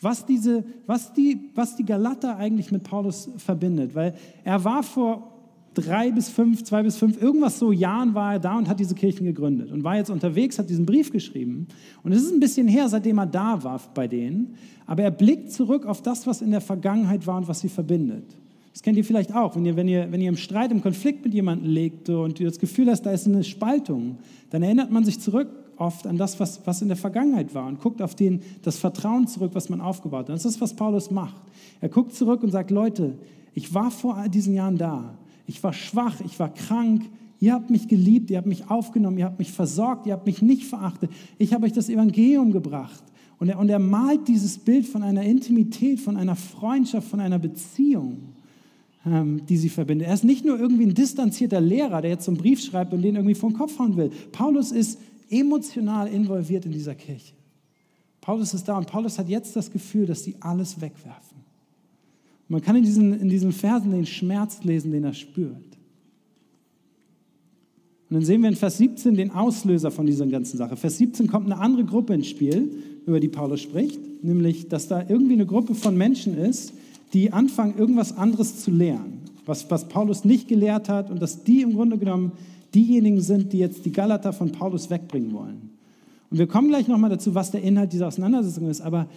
was, 0.00 0.26
diese, 0.26 0.64
was, 0.86 1.12
die, 1.12 1.50
was 1.54 1.76
die 1.76 1.84
Galater 1.84 2.36
eigentlich 2.36 2.70
mit 2.70 2.84
Paulus 2.84 3.30
verbindet. 3.36 3.94
Weil 3.94 4.14
er 4.44 4.64
war 4.64 4.82
vor 4.82 5.34
drei 5.74 6.10
bis 6.10 6.28
fünf, 6.28 6.64
zwei 6.64 6.82
bis 6.82 6.96
fünf, 6.96 7.20
irgendwas 7.20 7.58
so 7.58 7.72
Jahren 7.72 8.14
war 8.14 8.34
er 8.34 8.38
da 8.38 8.56
und 8.58 8.68
hat 8.68 8.80
diese 8.80 8.94
Kirchen 8.94 9.26
gegründet 9.26 9.70
und 9.70 9.84
war 9.84 9.96
jetzt 9.96 10.10
unterwegs, 10.10 10.58
hat 10.58 10.70
diesen 10.70 10.86
Brief 10.86 11.12
geschrieben. 11.12 11.68
Und 12.02 12.12
es 12.12 12.22
ist 12.22 12.32
ein 12.32 12.40
bisschen 12.40 12.68
her, 12.68 12.88
seitdem 12.88 13.18
er 13.18 13.26
da 13.26 13.62
war 13.62 13.80
bei 13.94 14.08
denen. 14.08 14.54
Aber 14.86 15.02
er 15.02 15.10
blickt 15.10 15.52
zurück 15.52 15.86
auf 15.86 16.02
das, 16.02 16.26
was 16.26 16.42
in 16.42 16.50
der 16.50 16.60
Vergangenheit 16.60 17.26
war 17.26 17.36
und 17.36 17.48
was 17.48 17.60
sie 17.60 17.68
verbindet. 17.68 18.24
Das 18.72 18.82
kennt 18.82 18.96
ihr 18.96 19.04
vielleicht 19.04 19.34
auch, 19.34 19.56
wenn 19.56 19.66
ihr, 19.66 19.76
wenn 19.76 19.88
ihr, 19.88 20.10
wenn 20.12 20.20
ihr 20.20 20.28
im 20.28 20.36
Streit, 20.36 20.70
im 20.70 20.82
Konflikt 20.82 21.24
mit 21.24 21.34
jemandem 21.34 21.68
legt 21.68 22.08
und 22.10 22.38
ihr 22.38 22.46
das 22.46 22.60
Gefühl 22.60 22.88
hast, 22.88 23.02
da 23.02 23.10
ist 23.10 23.26
eine 23.26 23.42
Spaltung, 23.42 24.18
dann 24.50 24.62
erinnert 24.62 24.90
man 24.90 25.04
sich 25.04 25.18
zurück 25.18 25.48
oft 25.78 26.06
an 26.06 26.16
das, 26.18 26.38
was, 26.40 26.60
was 26.66 26.82
in 26.82 26.88
der 26.88 26.96
Vergangenheit 26.96 27.54
war 27.54 27.66
und 27.66 27.80
guckt 27.80 28.02
auf 28.02 28.14
den, 28.14 28.42
das 28.62 28.78
Vertrauen 28.78 29.26
zurück, 29.26 29.52
was 29.54 29.68
man 29.68 29.80
aufgebaut 29.80 30.28
hat. 30.28 30.34
Das 30.34 30.44
ist, 30.44 30.60
was 30.60 30.74
Paulus 30.74 31.10
macht. 31.10 31.40
Er 31.80 31.88
guckt 31.88 32.14
zurück 32.14 32.42
und 32.42 32.50
sagt, 32.50 32.70
Leute, 32.70 33.14
ich 33.54 33.74
war 33.74 33.90
vor 33.90 34.28
diesen 34.28 34.54
Jahren 34.54 34.78
da. 34.78 35.14
Ich 35.46 35.62
war 35.62 35.72
schwach, 35.72 36.20
ich 36.20 36.38
war 36.38 36.52
krank. 36.52 37.02
Ihr 37.40 37.52
habt 37.52 37.70
mich 37.70 37.88
geliebt, 37.88 38.30
ihr 38.30 38.38
habt 38.38 38.46
mich 38.46 38.70
aufgenommen, 38.70 39.18
ihr 39.18 39.24
habt 39.24 39.38
mich 39.38 39.52
versorgt, 39.52 40.06
ihr 40.06 40.12
habt 40.12 40.26
mich 40.26 40.42
nicht 40.42 40.64
verachtet. 40.64 41.10
Ich 41.38 41.54
habe 41.54 41.66
euch 41.66 41.72
das 41.72 41.88
Evangelium 41.88 42.52
gebracht. 42.52 43.02
Und 43.38 43.48
er, 43.48 43.58
und 43.58 43.68
er 43.68 43.78
malt 43.78 44.26
dieses 44.26 44.58
Bild 44.58 44.86
von 44.86 45.02
einer 45.02 45.22
Intimität, 45.22 46.00
von 46.00 46.16
einer 46.16 46.34
Freundschaft, 46.34 47.08
von 47.08 47.20
einer 47.20 47.38
Beziehung. 47.38 48.18
ähm, 49.06 49.42
die 49.48 49.56
sie 49.56 49.68
verbindet. 49.68 50.08
Er 50.08 50.14
ist 50.14 50.24
nicht 50.24 50.44
nur 50.44 50.58
irgendwie 50.58 50.84
ein 50.84 50.94
distanzierter 50.94 51.60
Lehrer, 51.60 52.02
der 52.02 52.10
jetzt 52.10 52.24
so 52.24 52.30
einen 52.30 52.38
Brief 52.38 52.60
schreibt 52.60 52.92
und 52.92 53.02
den 53.02 53.16
irgendwie 53.16 53.34
vom 53.34 53.52
Kopf 53.52 53.78
hauen 53.78 53.96
will. 53.96 54.10
Paulus 54.32 54.72
ist 54.72 54.98
emotional 55.30 56.08
involviert 56.08 56.64
in 56.64 56.72
dieser 56.72 56.94
Kirche. 56.94 57.34
Paulus 58.20 58.54
ist 58.54 58.68
da 58.68 58.76
und 58.76 58.86
Paulus 58.86 59.18
hat 59.18 59.28
jetzt 59.28 59.56
das 59.56 59.70
Gefühl, 59.70 60.06
dass 60.06 60.24
sie 60.24 60.36
alles 60.40 60.80
wegwerfen. 60.80 61.38
man 62.48 62.60
kann 62.60 62.76
in 62.76 62.84
diesen, 62.84 63.18
in 63.20 63.28
diesen 63.28 63.52
Versen 63.52 63.90
den 63.90 64.06
Schmerz 64.06 64.62
lesen, 64.64 64.92
den 64.92 65.04
er 65.04 65.14
spürt. 65.14 65.78
Und 68.10 68.14
dann 68.14 68.24
sehen 68.24 68.40
wir 68.40 68.48
in 68.48 68.56
Vers 68.56 68.78
17 68.78 69.14
den 69.14 69.30
Auslöser 69.30 69.90
von 69.90 70.06
dieser 70.06 70.26
ganzen 70.26 70.56
Sache. 70.56 70.76
Vers 70.76 70.96
17 70.96 71.26
kommt 71.26 71.46
eine 71.46 71.60
andere 71.60 71.84
Gruppe 71.84 72.14
ins 72.14 72.28
Spiel, 72.28 72.70
über 73.06 73.20
die 73.20 73.28
Paulus 73.28 73.60
spricht, 73.60 74.00
nämlich, 74.22 74.68
dass 74.68 74.88
da 74.88 75.04
irgendwie 75.06 75.34
eine 75.34 75.46
Gruppe 75.46 75.74
von 75.74 75.96
Menschen 75.96 76.36
ist, 76.36 76.72
die 77.12 77.32
anfangen, 77.32 77.78
irgendwas 77.78 78.16
anderes 78.16 78.60
zu 78.60 78.70
lernen, 78.70 79.22
was, 79.46 79.70
was 79.70 79.88
Paulus 79.88 80.24
nicht 80.24 80.48
gelehrt 80.48 80.88
hat 80.88 81.10
und 81.10 81.20
dass 81.20 81.44
die 81.44 81.62
im 81.62 81.74
Grunde 81.74 81.98
genommen 81.98 82.32
diejenigen 82.74 83.20
sind, 83.20 83.52
die 83.52 83.58
jetzt 83.58 83.84
die 83.84 83.92
Galater 83.92 84.32
von 84.32 84.52
Paulus 84.52 84.90
wegbringen 84.90 85.32
wollen. 85.32 85.70
Und 86.30 86.38
wir 86.38 86.46
kommen 86.46 86.68
gleich 86.68 86.88
nochmal 86.88 87.10
dazu, 87.10 87.34
was 87.34 87.50
der 87.50 87.62
Inhalt 87.62 87.92
dieser 87.92 88.08
Auseinandersetzung 88.08 88.68
ist, 88.68 88.80
aber 88.80 89.08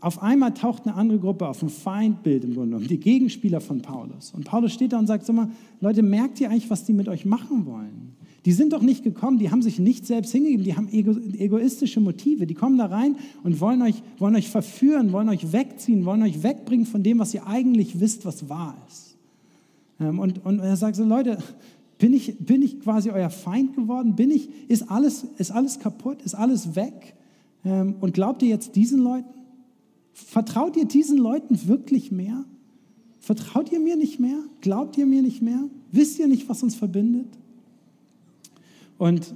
auf 0.00 0.22
einmal 0.22 0.52
taucht 0.54 0.86
eine 0.86 0.94
andere 0.94 1.18
Gruppe 1.18 1.48
auf, 1.48 1.62
ein 1.62 1.68
Feindbild 1.68 2.44
im 2.44 2.54
Grunde 2.54 2.68
genommen, 2.70 2.88
die 2.88 3.00
Gegenspieler 3.00 3.60
von 3.60 3.80
Paulus. 3.80 4.32
Und 4.34 4.44
Paulus 4.44 4.72
steht 4.72 4.92
da 4.92 4.98
und 4.98 5.06
sagt, 5.06 5.24
sag 5.24 5.34
mal, 5.34 5.48
Leute, 5.80 6.02
merkt 6.02 6.40
ihr 6.40 6.50
eigentlich, 6.50 6.70
was 6.70 6.84
die 6.84 6.92
mit 6.92 7.08
euch 7.08 7.24
machen 7.24 7.66
wollen? 7.66 8.14
Die 8.44 8.52
sind 8.52 8.72
doch 8.72 8.82
nicht 8.82 9.02
gekommen, 9.02 9.38
die 9.38 9.50
haben 9.50 9.62
sich 9.62 9.80
nicht 9.80 10.06
selbst 10.06 10.30
hingegeben, 10.30 10.64
die 10.64 10.76
haben 10.76 10.88
ego, 10.92 11.16
egoistische 11.36 11.98
Motive. 11.98 12.46
Die 12.46 12.54
kommen 12.54 12.78
da 12.78 12.86
rein 12.86 13.16
und 13.42 13.60
wollen 13.60 13.82
euch, 13.82 14.00
wollen 14.18 14.36
euch 14.36 14.48
verführen, 14.48 15.10
wollen 15.10 15.28
euch 15.28 15.52
wegziehen, 15.52 16.04
wollen 16.04 16.22
euch 16.22 16.44
wegbringen 16.44 16.86
von 16.86 17.02
dem, 17.02 17.18
was 17.18 17.34
ihr 17.34 17.44
eigentlich 17.44 17.98
wisst, 17.98 18.24
was 18.24 18.48
wahr 18.48 18.76
ist. 18.86 19.16
Ähm, 19.98 20.20
und, 20.20 20.44
und 20.44 20.60
er 20.60 20.76
sagt 20.76 20.94
so, 20.94 21.04
Leute, 21.04 21.38
bin 21.98 22.12
ich, 22.12 22.36
bin 22.38 22.62
ich 22.62 22.80
quasi 22.80 23.10
euer 23.10 23.30
Feind 23.30 23.74
geworden? 23.74 24.16
Bin 24.16 24.30
ich, 24.30 24.48
ist 24.68 24.90
alles, 24.90 25.24
ist 25.38 25.50
alles 25.50 25.78
kaputt? 25.78 26.22
Ist 26.22 26.34
alles 26.34 26.76
weg? 26.76 27.14
Ähm, 27.64 27.96
und 28.00 28.12
glaubt 28.12 28.42
ihr 28.42 28.48
jetzt 28.48 28.76
diesen 28.76 29.02
Leuten? 29.02 29.28
Vertraut 30.12 30.76
ihr 30.76 30.84
diesen 30.84 31.16
Leuten 31.16 31.68
wirklich 31.68 32.12
mehr? 32.12 32.44
Vertraut 33.18 33.72
ihr 33.72 33.80
mir 33.80 33.96
nicht 33.96 34.20
mehr? 34.20 34.38
Glaubt 34.60 34.98
ihr 34.98 35.06
mir 35.06 35.22
nicht 35.22 35.42
mehr? 35.42 35.64
Wisst 35.90 36.18
ihr 36.18 36.28
nicht, 36.28 36.48
was 36.48 36.62
uns 36.62 36.74
verbindet? 36.74 37.28
Und, 38.98 39.34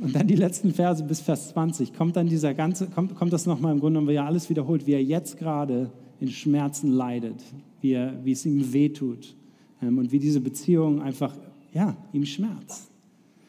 und 0.00 0.14
dann 0.14 0.26
die 0.26 0.34
letzten 0.34 0.72
Verse 0.72 1.04
bis 1.04 1.20
Vers 1.20 1.50
20, 1.50 1.92
kommt 1.92 2.16
dann 2.16 2.26
dieser 2.26 2.54
ganze, 2.54 2.88
kommt, 2.88 3.14
kommt 3.14 3.32
das 3.32 3.46
nochmal 3.46 3.72
im 3.72 3.80
Grunde 3.80 4.00
genommen, 4.00 4.12
wie 4.12 4.18
alles 4.18 4.48
wiederholt, 4.48 4.86
wie 4.86 4.92
er 4.92 5.02
jetzt 5.02 5.38
gerade 5.38 5.92
in 6.20 6.28
Schmerzen 6.28 6.90
leidet, 6.90 7.42
wie, 7.80 7.92
er, 7.92 8.24
wie 8.24 8.32
es 8.32 8.44
ihm 8.46 8.72
wehtut 8.72 9.36
und 9.80 10.12
wie 10.12 10.18
diese 10.18 10.40
Beziehung 10.40 11.02
einfach, 11.02 11.34
ja, 11.72 11.96
ihm 12.12 12.24
schmerzt. 12.24 12.88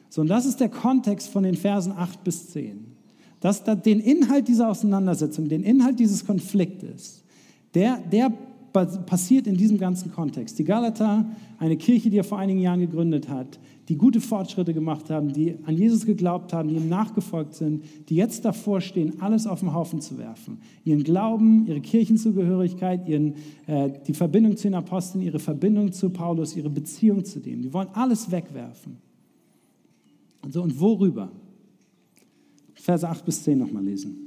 So, 0.10 0.22
und 0.22 0.27
das 0.27 0.46
ist 0.46 0.60
der 0.60 0.69
Kontext 0.69 1.29
von 1.29 1.43
den 1.43 1.55
Versen 1.55 1.93
8 1.93 2.24
bis 2.24 2.50
10. 2.50 2.86
Dass 3.39 3.63
da 3.63 3.75
den 3.75 4.00
Inhalt 4.00 4.48
dieser 4.48 4.69
Auseinandersetzung, 4.69 5.48
den 5.48 5.63
Inhalt 5.63 6.00
dieses 6.00 6.25
Konfliktes, 6.25 7.24
der, 7.74 7.98
der 7.98 8.34
passiert 9.05 9.48
in 9.48 9.57
diesem 9.57 9.77
ganzen 9.77 10.12
Kontext. 10.12 10.57
Die 10.60 10.63
Galater, 10.63 11.25
eine 11.60 11.77
Kirche, 11.77 12.10
die 12.10 12.17
er 12.17 12.24
vor 12.24 12.39
einigen 12.39 12.60
Jahren 12.60 12.79
gegründet 12.79 13.29
hat, 13.29 13.60
die 13.89 13.96
gute 13.96 14.20
Fortschritte 14.20 14.74
gemacht 14.74 15.10
haben, 15.10 15.32
die 15.32 15.56
an 15.63 15.77
Jesus 15.77 16.06
geglaubt 16.06 16.51
haben, 16.51 16.67
die 16.67 16.75
ihm 16.75 16.89
nachgefolgt 16.89 17.53
sind, 17.53 17.84
die 18.10 18.15
jetzt 18.15 18.44
davor 18.44 18.82
stehen, 18.82 19.22
alles 19.22 19.48
auf 19.48 19.62
den 19.62 19.74
Haufen 19.74 20.01
zu 20.01 20.17
werfen. 20.17 20.60
Ihren 20.84 21.03
Glauben, 21.03 21.65
ihre 21.67 21.79
Kirchenzugehörigkeit, 21.79 23.08
ihren, 23.08 23.36
äh, 23.65 23.91
die 24.06 24.13
Verbindung 24.13 24.58
zu 24.58 24.63
den 24.63 24.74
Aposteln, 24.74 25.24
ihre 25.24 25.39
Verbindung 25.39 25.94
zu 25.94 26.10
Paulus, 26.10 26.56
ihre 26.56 26.70
Beziehung 26.70 27.24
zu 27.24 27.39
dem. 27.39 27.62
Die 27.62 27.72
wollen 27.72 27.89
alles 27.94 28.29
wegwerfen. 28.29 28.98
Also, 30.41 30.62
und 30.62 30.79
worüber? 30.79 31.32
Verse 32.74 33.08
8 33.08 33.25
bis 33.25 33.44
10 33.44 33.58
nochmal 33.58 33.84
lesen. 33.84 34.17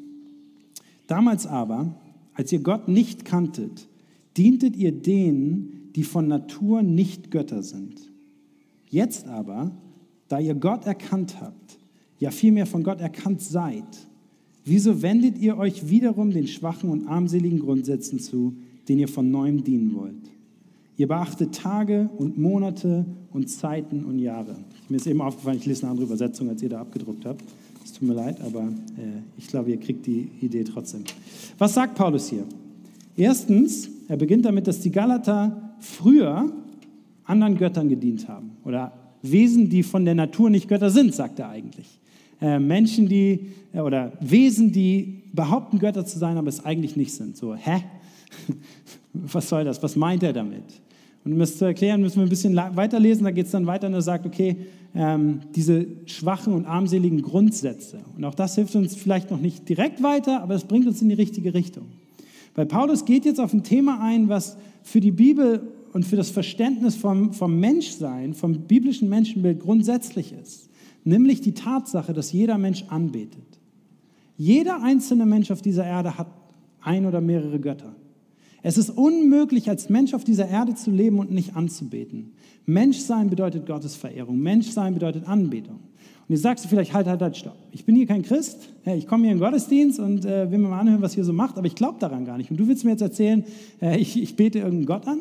Damals 1.07 1.47
aber, 1.47 1.95
als 2.35 2.51
ihr 2.53 2.61
Gott 2.61 2.89
nicht 2.89 3.25
kanntet, 3.25 3.89
dientet 4.37 4.77
ihr 4.77 4.93
denen, 4.93 5.91
die 5.95 6.05
von 6.05 6.29
Natur 6.29 6.83
nicht 6.83 7.31
Götter 7.31 7.63
sind. 7.63 8.10
Jetzt 8.91 9.27
aber, 9.29 9.71
da 10.29 10.39
ihr 10.39 10.55
Gott 10.55 10.85
erkannt 10.85 11.41
habt, 11.41 11.79
ja 12.19 12.31
vielmehr 12.31 12.67
von 12.67 12.83
Gott 12.83 13.01
erkannt 13.01 13.41
seid, 13.41 13.85
wieso 14.65 15.01
wendet 15.01 15.39
ihr 15.39 15.57
euch 15.57 15.89
wiederum 15.89 16.33
den 16.33 16.47
schwachen 16.47 16.91
und 16.91 17.07
armseligen 17.07 17.61
Grundsätzen 17.61 18.19
zu, 18.19 18.55
denen 18.89 19.01
ihr 19.01 19.09
von 19.09 19.31
neuem 19.31 19.65
dienen 19.65 19.95
wollt? 19.95 20.31
Ihr 20.97 21.09
beachtet 21.09 21.55
Tage 21.55 22.11
und 22.19 22.37
Monate 22.37 23.07
und 23.33 23.49
Zeiten 23.49 24.05
und 24.05 24.19
Jahre. 24.19 24.57
Mir 24.89 24.97
ist 24.97 25.07
eben 25.07 25.23
aufgefallen, 25.23 25.57
ich 25.57 25.67
lese 25.67 25.85
eine 25.85 25.93
andere 25.93 26.07
Übersetzung, 26.07 26.51
als 26.51 26.63
ihr 26.63 26.69
da 26.69 26.81
abgedruckt 26.81 27.25
habt. 27.25 27.43
Es 27.83 27.93
tut 27.93 28.07
mir 28.07 28.15
leid, 28.15 28.41
aber 28.43 28.65
äh, 28.65 29.23
ich 29.39 29.47
glaube, 29.47 29.71
ihr 29.71 29.79
kriegt 29.79 30.05
die 30.07 30.29
Idee 30.43 30.65
trotzdem. 30.65 31.05
Was 31.57 31.73
sagt 31.75 31.95
Paulus 31.95 32.29
hier? 32.29 32.45
Erstens, 33.17 33.89
er 34.09 34.17
beginnt 34.17 34.45
damit, 34.45 34.67
dass 34.67 34.81
die 34.81 34.91
Galater 34.91 35.75
früher 35.79 36.53
anderen 37.31 37.57
Göttern 37.57 37.89
gedient 37.89 38.29
haben 38.29 38.53
oder 38.65 38.93
Wesen, 39.23 39.69
die 39.69 39.83
von 39.83 40.05
der 40.05 40.15
Natur 40.15 40.51
nicht 40.51 40.69
Götter 40.69 40.91
sind, 40.91 41.15
sagt 41.15 41.39
er 41.39 41.49
eigentlich. 41.49 41.87
Äh, 42.41 42.59
Menschen, 42.59 43.09
die 43.09 43.49
äh, 43.73 43.81
oder 43.81 44.13
Wesen, 44.21 44.73
die 44.73 45.23
behaupten, 45.33 45.79
Götter 45.79 46.05
zu 46.05 46.19
sein, 46.19 46.37
aber 46.37 46.49
es 46.49 46.65
eigentlich 46.65 46.97
nicht 46.97 47.13
sind. 47.13 47.37
So, 47.37 47.55
hä? 47.55 47.83
Was 49.13 49.49
soll 49.49 49.65
das? 49.65 49.83
Was 49.83 49.97
meint 49.97 50.23
er 50.23 50.33
damit? 50.33 50.65
Und 51.25 51.33
um 51.35 51.39
das 51.39 51.59
zu 51.59 51.67
erklären, 51.67 52.01
müssen 52.01 52.17
wir 52.17 52.23
ein 52.23 52.31
bisschen 52.31 52.57
weiterlesen. 52.57 53.25
Da 53.25 53.31
geht 53.31 53.47
es 53.47 53.53
dann 53.53 53.67
weiter 53.67 53.89
und 53.89 53.95
er 53.95 54.03
sagt, 54.03 54.25
okay, 54.25 54.57
ähm, 54.95 55.41
diese 55.55 55.87
schwachen 56.07 56.55
und 56.55 56.65
armseligen 56.65 57.21
Grundsätze. 57.21 57.99
Und 58.17 58.25
auch 58.25 58.35
das 58.35 58.55
hilft 58.55 58.75
uns 58.75 58.97
vielleicht 58.97 59.31
noch 59.31 59.41
nicht 59.41 59.69
direkt 59.69 60.03
weiter, 60.03 60.43
aber 60.43 60.55
es 60.55 60.65
bringt 60.65 60.87
uns 60.87 61.03
in 61.03 61.11
die 61.11 61.15
richtige 61.15 61.53
Richtung. 61.53 61.87
Weil 62.55 62.67
Paulus 62.67 63.05
geht 63.05 63.25
jetzt 63.25 63.39
auf 63.39 63.53
ein 63.53 63.63
Thema 63.63 64.01
ein, 64.03 64.29
was 64.29 64.57
für 64.83 65.01
die 65.01 65.13
Bibel 65.13 65.61
und 65.93 66.05
für 66.05 66.17
das 66.17 66.31
Verständnis 66.31 66.97
vom, 66.97 67.33
vom 67.33 67.59
Menschsein, 67.59 68.35
vom 68.35 68.63
biblischen 68.63 69.09
Menschenbild 69.09 69.61
grundsätzlich 69.61 70.33
ist. 70.33 70.69
Nämlich 71.05 71.41
die 71.41 71.55
Tatsache, 71.55 72.13
dass 72.13 72.33
jeder 72.33 72.59
Mensch 72.59 72.85
anbetet. 72.89 73.61
Jeder 74.37 74.83
einzelne 74.83 75.27
Mensch 75.27 75.51
auf 75.51 75.63
dieser 75.63 75.85
Erde 75.85 76.17
hat 76.17 76.29
ein 76.81 77.07
oder 77.07 77.21
mehrere 77.21 77.59
Götter. 77.59 77.95
Es 78.63 78.77
ist 78.77 78.91
unmöglich, 78.91 79.69
als 79.69 79.89
Mensch 79.89 80.13
auf 80.13 80.25
dieser 80.25 80.49
Erde 80.49 80.75
zu 80.75 80.91
leben 80.91 81.19
und 81.19 81.31
nicht 81.31 81.57
anzubeten. 81.57 82.33
Menschsein 82.67 83.31
bedeutet 83.31 83.67
Gottesverehrung. 83.67 84.39
Menschsein 84.39 84.95
bedeutet 84.95 85.27
Anbetung. 85.27 85.77
Und 85.77 86.35
jetzt 86.35 86.43
sagst 86.43 86.65
du 86.65 86.69
vielleicht, 86.69 86.93
halt, 86.93 87.07
halt, 87.07 87.23
halt, 87.23 87.37
stopp. 87.37 87.57
Ich 87.73 87.85
bin 87.85 87.97
hier 87.97 88.07
kein 88.07 88.23
Christ. 88.23 88.69
Ich 88.85 89.07
komme 89.07 89.25
hier 89.25 89.33
in 89.33 89.39
den 89.39 89.45
Gottesdienst 89.45 89.99
und 89.99 90.25
äh, 90.25 90.51
will 90.51 90.59
mir 90.59 90.69
mal 90.69 90.79
anhören, 90.79 91.03
was 91.03 91.17
ihr 91.17 91.25
so 91.25 91.33
macht, 91.33 91.57
aber 91.59 91.67
ich 91.67 91.75
glaube 91.75 91.99
daran 91.99 92.25
gar 92.25 92.37
nicht. 92.37 92.51
Und 92.51 92.59
du 92.59 92.69
willst 92.69 92.85
mir 92.85 92.93
jetzt 92.93 93.03
erzählen, 93.03 93.45
äh, 93.81 93.99
ich, 93.99 94.21
ich 94.23 94.37
bete 94.37 94.59
irgendeinen 94.59 94.87
Gott 94.87 95.09
an? 95.09 95.21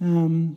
Ähm, 0.00 0.56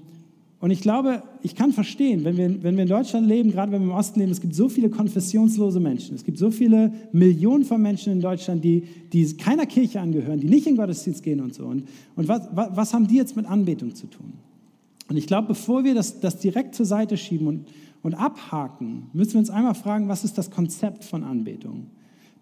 und 0.62 0.72
ich 0.72 0.82
glaube, 0.82 1.24
ich 1.42 1.56
kann 1.56 1.72
verstehen, 1.72 2.26
wenn 2.26 2.36
wir, 2.36 2.64
wenn 2.64 2.76
wir 2.76 2.84
in 2.84 2.90
Deutschland 2.90 3.26
leben, 3.26 3.52
gerade 3.52 3.72
wenn 3.72 3.82
wir 3.82 3.92
im 3.92 3.96
Osten 3.96 4.20
leben, 4.20 4.32
es 4.32 4.42
gibt 4.42 4.54
so 4.54 4.68
viele 4.68 4.90
konfessionslose 4.90 5.80
Menschen. 5.80 6.16
Es 6.16 6.26
gibt 6.26 6.38
so 6.38 6.52
viele 6.52 6.92
Millionen 7.14 7.64
von 7.64 7.82
Menschen 7.82 8.12
in 8.12 8.20
Deutschland, 8.20 8.62
die, 8.64 8.84
die 9.14 9.38
keiner 9.38 9.66
Kirche 9.66 10.02
angehören, 10.02 10.42
die 10.42 10.50
nicht 10.50 10.68
in 10.68 10.76
Gottesdienst 10.76 11.24
gehen 11.24 11.40
und 11.40 11.54
so. 11.54 11.66
Und, 11.66 11.88
und 12.18 12.28
was, 12.28 12.50
was, 12.52 12.76
was 12.76 12.94
haben 12.94 13.08
die 13.08 13.16
jetzt 13.16 13.38
mit 13.38 13.46
Anbetung 13.46 13.96
zu 13.96 14.08
tun? 14.08 14.34
Und 15.08 15.16
ich 15.16 15.28
glaube, 15.28 15.48
bevor 15.48 15.86
wir 15.86 15.96
das, 15.96 16.20
das 16.20 16.40
direkt 16.40 16.76
zur 16.76 16.86
Seite 16.86 17.16
schieben 17.16 17.48
und, 17.48 17.68
und 18.04 18.14
abhaken, 18.14 19.08
müssen 19.14 19.34
wir 19.34 19.40
uns 19.40 19.50
einmal 19.50 19.76
fragen, 19.76 20.10
was 20.10 20.26
ist 20.26 20.38
das 20.38 20.52
Konzept 20.52 21.06
von 21.06 21.24
Anbetung? 21.24 21.88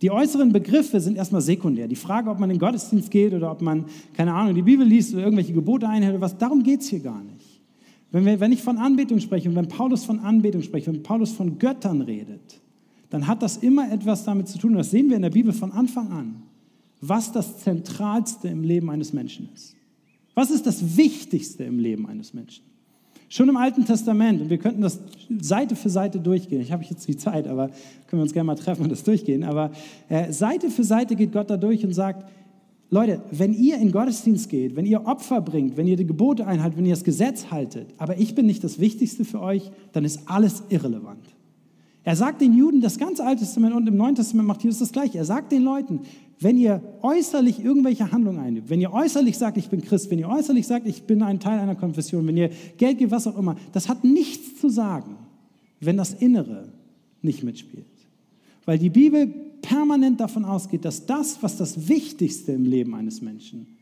Die 0.02 0.12
äußeren 0.12 0.54
Begriffe 0.54 1.00
sind 1.00 1.18
erstmal 1.18 1.42
sekundär. 1.42 1.88
Die 1.88 1.96
Frage, 1.96 2.30
ob 2.30 2.40
man 2.40 2.50
in 2.50 2.56
den 2.56 2.60
Gottesdienst 2.60 3.10
geht 3.10 3.34
oder 3.34 3.52
ob 3.52 3.62
man, 3.62 3.86
keine 4.14 4.34
Ahnung, 4.34 4.54
die 4.54 4.62
Bibel 4.62 4.86
liest 4.86 5.14
oder 5.14 5.24
irgendwelche 5.24 5.54
Gebote 5.54 5.90
einhält 5.90 6.14
oder 6.14 6.22
was, 6.22 6.38
darum 6.38 6.62
geht 6.62 6.82
es 6.82 6.90
hier 6.90 7.00
gar 7.00 7.24
nicht. 7.24 7.62
Wenn, 8.12 8.26
wir, 8.26 8.40
wenn 8.40 8.52
ich 8.52 8.62
von 8.62 8.78
Anbetung 8.78 9.20
spreche 9.20 9.50
und 9.50 9.56
wenn 9.56 9.68
Paulus 9.68 10.06
von 10.06 10.20
Anbetung 10.20 10.62
spricht, 10.62 10.88
wenn 10.88 11.04
Paulus 11.04 11.32
von 11.32 11.58
Göttern 11.58 12.02
redet, 12.02 12.62
dann 13.10 13.28
hat 13.28 13.42
das 13.42 13.58
immer 13.58 13.92
etwas 13.92 14.24
damit 14.24 14.48
zu 14.48 14.58
tun, 14.60 14.72
und 14.72 14.78
das 14.78 14.92
sehen 14.92 15.10
wir 15.10 15.16
in 15.16 15.22
der 15.22 15.30
Bibel 15.30 15.52
von 15.54 15.72
Anfang 15.72 16.12
an, 16.12 16.44
was 17.02 17.32
das 17.32 17.60
Zentralste 17.60 18.48
im 18.48 18.64
Leben 18.64 18.90
eines 18.90 19.14
Menschen 19.14 19.50
ist. 19.54 19.76
Was 20.36 20.52
ist 20.52 20.66
das 20.68 20.98
Wichtigste 20.98 21.64
im 21.64 21.80
Leben 21.80 22.06
eines 22.06 22.34
Menschen? 22.34 22.64
Schon 23.30 23.50
im 23.50 23.58
Alten 23.58 23.86
Testament, 23.86 24.42
und 24.42 24.50
wir 24.50 24.58
könnten 24.58 24.82
das 24.82 25.00
Seite 25.42 25.76
für 25.76 25.90
Seite 25.90 26.20
durchgehen. 26.20 26.62
Ich 26.62 26.72
habe 26.72 26.84
jetzt 26.84 27.08
die 27.08 27.18
Zeit, 27.18 27.48
aber 27.48 27.68
können 28.08 28.22
wir 28.22 28.24
uns 28.24 28.34
gerne 28.34 28.48
mal 28.48 28.56
treffen 28.56 28.84
und 28.84 28.92
das 28.92 29.04
durchgehen. 29.04 29.44
Aber 29.44 29.72
äh, 30.08 30.32
Seite 30.32 30.70
für 30.70 30.86
Seite 30.86 31.16
geht 31.16 31.34
Gott 31.34 31.50
da 31.50 31.58
durch 31.58 31.84
und 31.84 31.94
sagt, 31.94 32.26
Leute, 32.90 33.22
wenn 33.32 33.54
ihr 33.54 33.78
in 33.78 33.92
Gottesdienst 33.92 34.50
geht, 34.50 34.78
wenn 34.78 34.86
ihr 34.86 35.06
Opfer 35.06 35.42
bringt, 35.42 35.76
wenn 35.76 35.88
ihr 35.88 35.98
die 35.98 36.06
Gebote 36.06 36.48
einhaltet, 36.48 36.78
wenn 36.78 36.86
ihr 36.86 36.94
das 36.94 37.04
Gesetz 37.04 37.52
haltet, 37.52 37.88
aber 37.98 38.18
ich 38.18 38.34
bin 38.34 38.46
nicht 38.46 38.64
das 38.64 38.80
Wichtigste 38.80 39.26
für 39.26 39.42
euch, 39.42 39.72
dann 39.92 40.06
ist 40.06 40.22
alles 40.28 40.64
irrelevant. 40.70 41.26
Er 42.06 42.16
sagt 42.16 42.40
den 42.40 42.54
Juden, 42.54 42.80
das 42.80 42.98
ganze 42.98 43.26
Alte 43.26 43.42
Testament 43.42 43.76
und 43.76 43.86
im 43.88 43.98
Neuen 43.98 44.16
Testament 44.16 44.48
macht 44.48 44.64
Jesus 44.64 44.80
das 44.80 44.94
Gleiche. 44.94 45.18
Er 45.18 45.26
sagt 45.26 45.52
den 45.52 45.64
Leuten, 45.64 46.00
wenn 46.40 46.58
ihr 46.58 46.82
äußerlich 47.02 47.64
irgendwelche 47.64 48.12
Handlungen 48.12 48.40
einnimmt, 48.40 48.70
wenn 48.70 48.82
ihr 48.82 48.94
äußerlich 48.94 49.38
sagt, 49.38 49.58
ich 49.58 49.70
bin 49.70 49.82
Christ, 49.82 50.12
wenn 50.12 50.20
ihr 50.20 50.30
äußerlich 50.30 50.68
sagt, 50.68 50.88
ich 50.88 51.04
bin 51.04 51.24
ein 51.24 51.40
Teil 51.40 51.60
einer 51.60 51.76
Konfession, 51.76 52.28
wenn 52.28 52.38
ihr 52.38 52.52
Geld 52.78 53.00
gebt, 53.00 53.12
was 53.12 53.28
auch 53.28 53.38
immer, 53.38 53.56
das 53.74 53.90
hat 53.90 54.04
nichts 54.04 54.60
zu 54.60 54.70
sagen, 54.70 55.18
wenn 55.80 55.98
das 55.98 56.14
Innere 56.14 56.72
nicht 57.22 57.44
mitspielt. 57.44 57.86
Weil 58.66 58.78
die 58.78 58.90
Bibel 58.90 59.28
permanent 59.62 60.20
davon 60.20 60.46
ausgeht, 60.46 60.86
dass 60.86 61.06
das, 61.06 61.42
was 61.42 61.58
das 61.58 61.88
Wichtigste 61.88 62.52
im 62.52 62.66
Leben 62.66 62.94
eines 62.94 63.22
Menschen, 63.22 63.78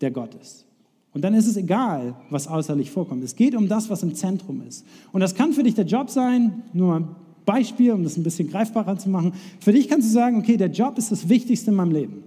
der 0.00 0.10
Gott 0.10 0.34
ist. 0.34 0.66
Und 1.14 1.22
dann 1.22 1.32
ist 1.32 1.46
es 1.46 1.56
egal, 1.56 2.14
was 2.28 2.46
äußerlich 2.46 2.90
vorkommt. 2.90 3.24
Es 3.24 3.36
geht 3.36 3.54
um 3.54 3.68
das, 3.68 3.88
was 3.88 4.02
im 4.02 4.14
Zentrum 4.14 4.60
ist. 4.68 4.84
Und 5.12 5.22
das 5.22 5.34
kann 5.34 5.54
für 5.54 5.62
dich 5.62 5.74
der 5.74 5.86
Job 5.86 6.10
sein, 6.10 6.62
nur 6.74 7.16
Beispiel, 7.46 7.92
um 7.92 8.04
das 8.04 8.18
ein 8.18 8.22
bisschen 8.22 8.50
greifbarer 8.50 8.98
zu 8.98 9.08
machen. 9.08 9.32
Für 9.60 9.72
dich 9.72 9.88
kannst 9.88 10.08
du 10.08 10.12
sagen, 10.12 10.36
okay, 10.36 10.58
der 10.58 10.70
Job 10.70 10.98
ist 10.98 11.10
das 11.10 11.28
Wichtigste 11.28 11.70
in 11.70 11.76
meinem 11.76 11.92
Leben. 11.92 12.24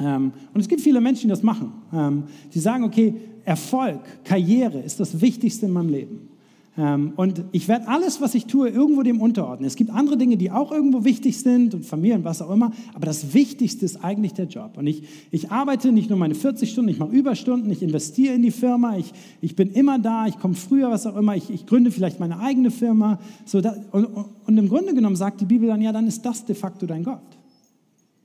Ähm, 0.00 0.32
und 0.54 0.60
es 0.60 0.68
gibt 0.68 0.80
viele 0.80 1.00
Menschen, 1.00 1.22
die 1.22 1.28
das 1.28 1.42
machen. 1.42 1.72
Ähm, 1.92 2.22
die 2.54 2.58
sagen, 2.58 2.84
okay, 2.84 3.14
Erfolg, 3.44 4.00
Karriere 4.24 4.78
ist 4.78 4.98
das 4.98 5.20
Wichtigste 5.20 5.66
in 5.66 5.72
meinem 5.72 5.90
Leben. 5.90 6.28
Ähm, 6.76 7.12
und 7.14 7.44
ich 7.52 7.68
werde 7.68 7.86
alles, 7.86 8.20
was 8.20 8.34
ich 8.34 8.46
tue, 8.46 8.68
irgendwo 8.68 9.02
dem 9.02 9.20
unterordnen. 9.20 9.66
Es 9.66 9.76
gibt 9.76 9.90
andere 9.90 10.16
Dinge, 10.16 10.36
die 10.36 10.50
auch 10.50 10.72
irgendwo 10.72 11.04
wichtig 11.04 11.38
sind 11.38 11.72
und 11.74 11.86
Familie 11.86 12.16
und 12.16 12.24
was 12.24 12.42
auch 12.42 12.50
immer, 12.50 12.72
aber 12.94 13.06
das 13.06 13.32
Wichtigste 13.32 13.84
ist 13.84 14.02
eigentlich 14.02 14.32
der 14.32 14.46
Job. 14.46 14.76
Und 14.76 14.88
ich, 14.88 15.04
ich 15.30 15.52
arbeite 15.52 15.92
nicht 15.92 16.10
nur 16.10 16.18
meine 16.18 16.34
40 16.34 16.70
Stunden, 16.70 16.90
ich 16.90 16.98
mache 16.98 17.12
Überstunden, 17.12 17.70
ich 17.70 17.82
investiere 17.82 18.34
in 18.34 18.42
die 18.42 18.50
Firma, 18.50 18.96
ich, 18.96 19.12
ich 19.40 19.54
bin 19.54 19.70
immer 19.70 20.00
da, 20.00 20.26
ich 20.26 20.38
komme 20.38 20.54
früher, 20.54 20.90
was 20.90 21.06
auch 21.06 21.16
immer, 21.16 21.36
ich, 21.36 21.48
ich 21.50 21.64
gründe 21.66 21.92
vielleicht 21.92 22.18
meine 22.18 22.40
eigene 22.40 22.72
Firma. 22.72 23.20
So 23.44 23.60
da, 23.60 23.76
und, 23.92 24.06
und 24.06 24.58
im 24.58 24.68
Grunde 24.68 24.94
genommen 24.94 25.16
sagt 25.16 25.40
die 25.40 25.46
Bibel 25.46 25.68
dann, 25.68 25.80
ja, 25.80 25.92
dann 25.92 26.08
ist 26.08 26.26
das 26.26 26.44
de 26.44 26.56
facto 26.56 26.86
dein 26.86 27.04
Gott. 27.04 27.20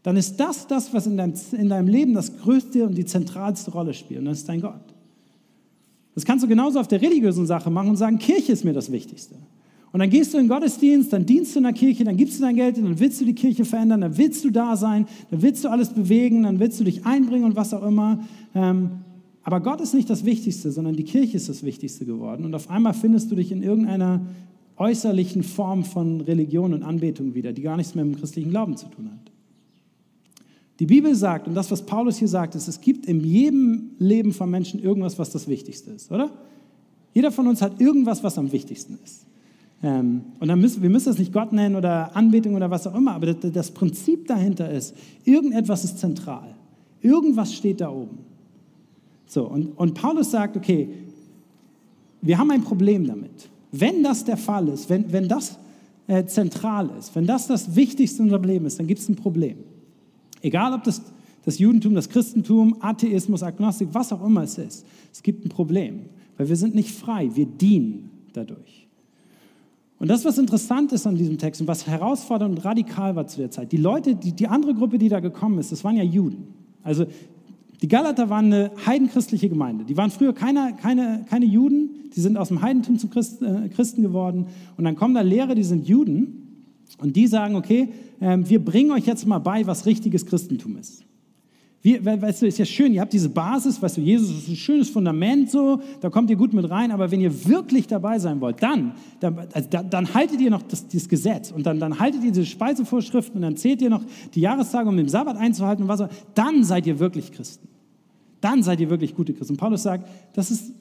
Dann 0.01 0.17
ist 0.17 0.39
das 0.39 0.65
das, 0.65 0.91
was 0.91 1.05
in 1.05 1.17
deinem, 1.17 1.33
in 1.51 1.69
deinem 1.69 1.87
Leben 1.87 2.15
das 2.15 2.37
größte 2.37 2.87
und 2.87 2.97
die 2.97 3.05
zentralste 3.05 3.69
Rolle 3.71 3.93
spielt. 3.93 4.21
Und 4.21 4.25
das 4.25 4.39
ist 4.39 4.49
dein 4.49 4.61
Gott. 4.61 4.98
Das 6.19 6.25
kannst 6.25 6.43
du 6.43 6.49
genauso 6.49 6.81
auf 6.81 6.87
der 6.89 7.01
religiösen 7.01 7.45
Sache 7.45 7.69
machen 7.69 7.91
und 7.91 7.95
sagen, 7.95 8.19
Kirche 8.19 8.51
ist 8.51 8.65
mir 8.65 8.73
das 8.73 8.91
Wichtigste. 8.91 9.35
Und 9.93 10.01
dann 10.01 10.09
gehst 10.09 10.33
du 10.33 10.37
in 10.37 10.43
den 10.43 10.49
Gottesdienst, 10.49 11.13
dann 11.13 11.25
dienst 11.25 11.55
du 11.55 11.59
in 11.59 11.63
der 11.63 11.71
Kirche, 11.71 12.03
dann 12.03 12.17
gibst 12.17 12.37
du 12.37 12.41
dein 12.43 12.57
Geld, 12.57 12.75
dann 12.75 12.99
willst 12.99 13.21
du 13.21 13.25
die 13.25 13.33
Kirche 13.33 13.63
verändern, 13.63 14.01
dann 14.01 14.17
willst 14.17 14.43
du 14.43 14.49
da 14.49 14.75
sein, 14.75 15.07
dann 15.31 15.41
willst 15.41 15.63
du 15.63 15.69
alles 15.69 15.93
bewegen, 15.93 16.43
dann 16.43 16.59
willst 16.59 16.77
du 16.77 16.83
dich 16.83 17.05
einbringen 17.05 17.45
und 17.45 17.55
was 17.55 17.73
auch 17.73 17.83
immer. 17.87 18.19
Ähm, 18.53 18.89
aber 19.43 19.61
Gott 19.61 19.79
ist 19.79 19.93
nicht 19.93 20.09
das 20.09 20.25
Wichtigste, 20.25 20.73
sondern 20.73 20.97
die 20.97 21.05
Kirche 21.05 21.37
ist 21.37 21.47
das 21.47 21.63
Wichtigste 21.63 22.03
geworden. 22.03 22.43
Und 22.43 22.53
auf 22.53 22.69
einmal 22.69 22.93
findest 22.93 23.31
du 23.31 23.35
dich 23.35 23.53
in 23.53 23.63
irgendeiner 23.63 24.19
äußerlichen 24.75 25.43
Form 25.43 25.85
von 25.85 26.19
Religion 26.19 26.73
und 26.73 26.83
Anbetung 26.83 27.33
wieder, 27.33 27.53
die 27.53 27.61
gar 27.61 27.77
nichts 27.77 27.95
mehr 27.95 28.03
mit 28.03 28.15
dem 28.15 28.19
christlichen 28.19 28.49
Glauben 28.49 28.75
zu 28.75 28.87
tun 28.87 29.09
hat. 29.09 29.31
Die 30.79 30.85
Bibel 30.85 31.13
sagt, 31.13 31.47
und 31.47 31.55
das, 31.55 31.69
was 31.71 31.85
Paulus 31.85 32.17
hier 32.17 32.29
sagt, 32.29 32.55
ist, 32.55 32.67
es 32.67 32.79
gibt 32.79 33.05
in 33.05 33.19
jedem 33.19 33.91
Leben 33.99 34.31
von 34.31 34.49
Menschen 34.49 34.81
irgendwas, 34.81 35.19
was 35.19 35.29
das 35.29 35.47
Wichtigste 35.47 35.91
ist, 35.91 36.09
oder? 36.09 36.31
Jeder 37.13 37.31
von 37.31 37.47
uns 37.47 37.61
hat 37.61 37.81
irgendwas, 37.81 38.23
was 38.23 38.37
am 38.37 38.51
wichtigsten 38.51 38.97
ist. 39.03 39.25
Ähm, 39.83 40.21
und 40.39 40.47
dann 40.47 40.59
müssen, 40.59 40.81
wir 40.81 40.89
müssen 40.89 41.09
das 41.09 41.17
nicht 41.17 41.33
Gott 41.33 41.51
nennen 41.51 41.75
oder 41.75 42.15
Anbetung 42.15 42.55
oder 42.55 42.71
was 42.71 42.87
auch 42.87 42.95
immer, 42.95 43.13
aber 43.13 43.33
das, 43.33 43.51
das 43.51 43.71
Prinzip 43.71 44.27
dahinter 44.27 44.69
ist, 44.71 44.95
irgendetwas 45.25 45.83
ist 45.83 45.99
zentral. 45.99 46.55
Irgendwas 47.01 47.53
steht 47.53 47.81
da 47.81 47.89
oben. 47.89 48.19
So, 49.25 49.47
und, 49.47 49.77
und 49.77 49.93
Paulus 49.95 50.31
sagt, 50.31 50.55
okay, 50.55 50.89
wir 52.21 52.37
haben 52.37 52.51
ein 52.51 52.63
Problem 52.63 53.05
damit. 53.05 53.49
Wenn 53.71 54.01
das 54.03 54.23
der 54.23 54.37
Fall 54.37 54.67
ist, 54.69 54.89
wenn, 54.89 55.11
wenn 55.11 55.27
das 55.27 55.57
äh, 56.07 56.25
zentral 56.25 56.89
ist, 56.97 57.15
wenn 57.15 57.25
das 57.25 57.47
das 57.47 57.75
Wichtigste 57.75 58.19
in 58.19 58.25
unserem 58.25 58.43
Leben 58.43 58.65
ist, 58.65 58.79
dann 58.79 58.87
gibt 58.87 59.01
es 59.01 59.09
ein 59.09 59.15
Problem. 59.15 59.57
Egal 60.41 60.73
ob 60.73 60.83
das 60.83 61.01
das 61.45 61.57
Judentum, 61.59 61.95
das 61.95 62.09
Christentum, 62.09 62.75
Atheismus, 62.79 63.43
Agnostik, 63.43 63.89
was 63.91 64.11
auch 64.13 64.23
immer 64.23 64.43
es 64.43 64.57
ist. 64.57 64.85
Es 65.11 65.23
gibt 65.23 65.45
ein 65.45 65.49
Problem, 65.49 66.01
weil 66.37 66.49
wir 66.49 66.55
sind 66.55 66.75
nicht 66.75 66.91
frei, 66.91 67.29
wir 67.33 67.45
dienen 67.45 68.11
dadurch. 68.33 68.87
Und 69.97 70.09
das, 70.09 70.23
was 70.23 70.37
interessant 70.37 70.91
ist 70.93 71.05
an 71.07 71.15
diesem 71.15 71.37
Text 71.37 71.59
und 71.59 71.67
was 71.67 71.87
herausfordernd 71.87 72.57
und 72.57 72.63
radikal 72.63 73.15
war 73.15 73.27
zu 73.27 73.37
der 73.37 73.51
Zeit, 73.51 73.71
die 73.71 73.77
Leute, 73.77 74.15
die, 74.15 74.31
die 74.31 74.47
andere 74.47 74.73
Gruppe, 74.73 74.97
die 74.97 75.09
da 75.09 75.19
gekommen 75.19 75.59
ist, 75.59 75.71
das 75.71 75.83
waren 75.83 75.97
ja 75.97 76.03
Juden. 76.03 76.53
Also 76.83 77.05
die 77.81 77.87
Galater 77.87 78.29
waren 78.29 78.45
eine 78.45 78.71
heidenchristliche 78.85 79.49
Gemeinde. 79.49 79.85
Die 79.85 79.97
waren 79.97 80.11
früher 80.11 80.33
keine, 80.33 80.75
keine, 80.81 81.25
keine 81.29 81.45
Juden, 81.45 82.11
die 82.15 82.21
sind 82.21 82.37
aus 82.37 82.49
dem 82.49 82.61
Heidentum 82.61 82.97
zum 82.97 83.09
Christ, 83.09 83.41
äh, 83.41 83.69
Christen 83.69 84.03
geworden. 84.03 84.47
Und 84.77 84.83
dann 84.83 84.95
kommen 84.95 85.15
da 85.15 85.21
Lehrer, 85.21 85.55
die 85.55 85.63
sind 85.63 85.87
Juden 85.87 86.48
und 86.99 87.15
die 87.15 87.27
sagen, 87.27 87.55
okay, 87.55 87.89
ähm, 88.21 88.47
wir 88.49 88.63
bringen 88.63 88.91
euch 88.91 89.05
jetzt 89.05 89.25
mal 89.25 89.39
bei, 89.39 89.65
was 89.65 89.85
richtiges 89.85 90.25
Christentum 90.25 90.77
ist. 90.77 91.03
Wir, 91.81 92.03
weißt 92.03 92.41
du, 92.41 92.47
ist 92.47 92.57
ja 92.57 92.65
schön, 92.65 92.93
ihr 92.93 92.99
habt 92.99 93.13
diese 93.13 93.29
Basis, 93.29 93.81
weißt 93.81 93.97
du, 93.97 94.01
Jesus 94.01 94.29
ist 94.37 94.49
ein 94.49 94.55
schönes 94.57 94.89
Fundament 94.89 95.49
so, 95.49 95.81
da 96.01 96.09
kommt 96.09 96.29
ihr 96.29 96.35
gut 96.35 96.51
mit 96.53 96.69
rein, 96.69 96.91
aber 96.91 97.09
wenn 97.09 97.21
ihr 97.21 97.47
wirklich 97.47 97.87
dabei 97.87 98.19
sein 98.19 98.41
wollt, 98.41 98.61
dann, 98.61 98.95
dann, 99.21 99.47
also 99.53 99.69
dann 99.89 100.13
haltet 100.13 100.41
ihr 100.41 100.49
noch 100.49 100.61
das, 100.63 100.89
das 100.89 101.07
Gesetz 101.07 101.51
und 101.51 101.65
dann, 101.65 101.79
dann 101.79 101.97
haltet 101.97 102.21
ihr 102.25 102.31
diese 102.31 102.45
Speisevorschriften 102.45 103.37
und 103.37 103.43
dann 103.43 103.55
zählt 103.55 103.81
ihr 103.81 103.89
noch 103.89 104.03
die 104.33 104.41
Jahrestage, 104.41 104.89
um 104.89 104.97
den 104.97 105.07
Sabbat 105.07 105.37
einzuhalten 105.37 105.83
und 105.83 105.87
was 105.87 106.01
auch 106.01 106.09
dann 106.35 106.65
seid 106.65 106.85
ihr 106.85 106.99
wirklich 106.99 107.31
Christen. 107.31 107.69
Dann 108.41 108.61
seid 108.61 108.81
ihr 108.81 108.89
wirklich 108.89 109.15
gute 109.15 109.33
Christen. 109.33 109.53
Und 109.53 109.59
Paulus 109.59 109.83
sagt, 109.83 110.05
das 110.33 110.51
ist 110.51 110.73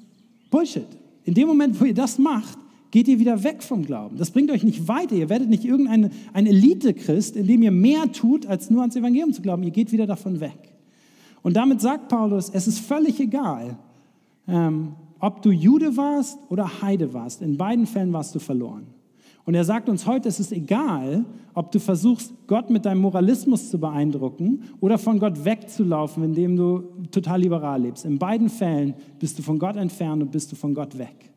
Bullshit. 0.51 0.87
In 1.25 1.35
dem 1.35 1.47
Moment, 1.47 1.81
wo 1.81 1.85
ihr 1.85 1.95
das 1.95 2.19
macht, 2.19 2.59
geht 2.91 3.09
ihr 3.09 3.19
wieder 3.19 3.45
weg 3.45 3.63
vom 3.63 3.85
Glauben. 3.85 4.17
Das 4.17 4.31
bringt 4.31 4.51
euch 4.51 4.65
nicht 4.65 4.89
weiter. 4.89 5.15
Ihr 5.15 5.29
werdet 5.29 5.49
nicht 5.49 5.65
irgendein 5.65 6.11
ein 6.33 6.47
Elite-Christ, 6.47 7.37
indem 7.37 7.63
ihr 7.63 7.71
mehr 7.71 8.11
tut, 8.13 8.47
als 8.47 8.71
nur 8.71 8.81
ans 8.81 8.97
Evangelium 8.97 9.33
zu 9.33 9.43
glauben. 9.43 9.63
Ihr 9.63 9.71
geht 9.71 9.93
wieder 9.93 10.07
davon 10.07 10.41
weg. 10.41 10.75
Und 11.43 11.55
damit 11.57 11.81
sagt 11.81 12.09
Paulus, 12.09 12.49
es 12.51 12.67
ist 12.67 12.81
völlig 12.81 13.21
egal, 13.21 13.79
ähm, 14.47 14.93
ob 15.21 15.43
du 15.43 15.51
Jude 15.51 15.97
warst 15.97 16.39
oder 16.49 16.83
Heide 16.83 17.13
warst. 17.13 17.43
In 17.43 17.57
beiden 17.57 17.87
Fällen 17.87 18.13
warst 18.13 18.35
du 18.35 18.39
verloren. 18.39 18.87
Und 19.45 19.55
er 19.55 19.65
sagt 19.65 19.89
uns 19.89 20.07
heute, 20.07 20.29
es 20.29 20.41
ist 20.41 20.53
egal, 20.53 21.25
ob 21.55 21.73
du 21.73 21.81
versuchst, 21.81 22.35
Gott 22.47 22.69
mit 22.69 22.85
deinem 22.85 23.01
Moralismus 23.01 23.71
zu 23.71 23.81
beeindrucken 23.81 24.65
oder 24.81 24.99
von 24.99 25.19
Gott 25.19 25.43
wegzulaufen, 25.43 26.23
indem 26.23 26.55
du 26.55 26.83
total 27.11 27.41
liberal 27.41 27.81
lebst. 27.81 28.05
In 28.05 28.19
beiden 28.19 28.51
Fällen 28.51 28.93
bist 29.19 29.39
du 29.39 29.43
von 29.43 29.59
Gott 29.59 29.77
entfernt 29.77 30.23
und 30.23 30.31
bist 30.31 30.53
du 30.53 30.57
von 30.57 30.75
Gott 30.75 30.99
weg. 30.99 31.31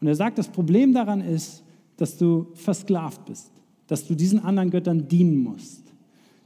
Und 0.00 0.06
er 0.06 0.14
sagt, 0.14 0.38
das 0.38 0.48
Problem 0.48 0.92
daran 0.92 1.20
ist, 1.20 1.62
dass 1.96 2.18
du 2.18 2.48
versklavt 2.54 3.24
bist, 3.24 3.50
dass 3.86 4.06
du 4.06 4.14
diesen 4.14 4.40
anderen 4.40 4.70
Göttern 4.70 5.08
dienen 5.08 5.38
musst. 5.38 5.82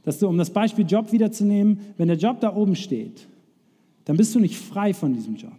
Dass 0.03 0.19
du, 0.19 0.27
um 0.27 0.37
das 0.37 0.49
Beispiel 0.49 0.85
Job 0.85 1.11
wiederzunehmen, 1.11 1.79
wenn 1.97 2.07
der 2.07 2.17
Job 2.17 2.39
da 2.39 2.55
oben 2.55 2.75
steht, 2.75 3.27
dann 4.05 4.17
bist 4.17 4.33
du 4.33 4.39
nicht 4.39 4.57
frei 4.57 4.93
von 4.93 5.13
diesem 5.13 5.35
Job. 5.35 5.51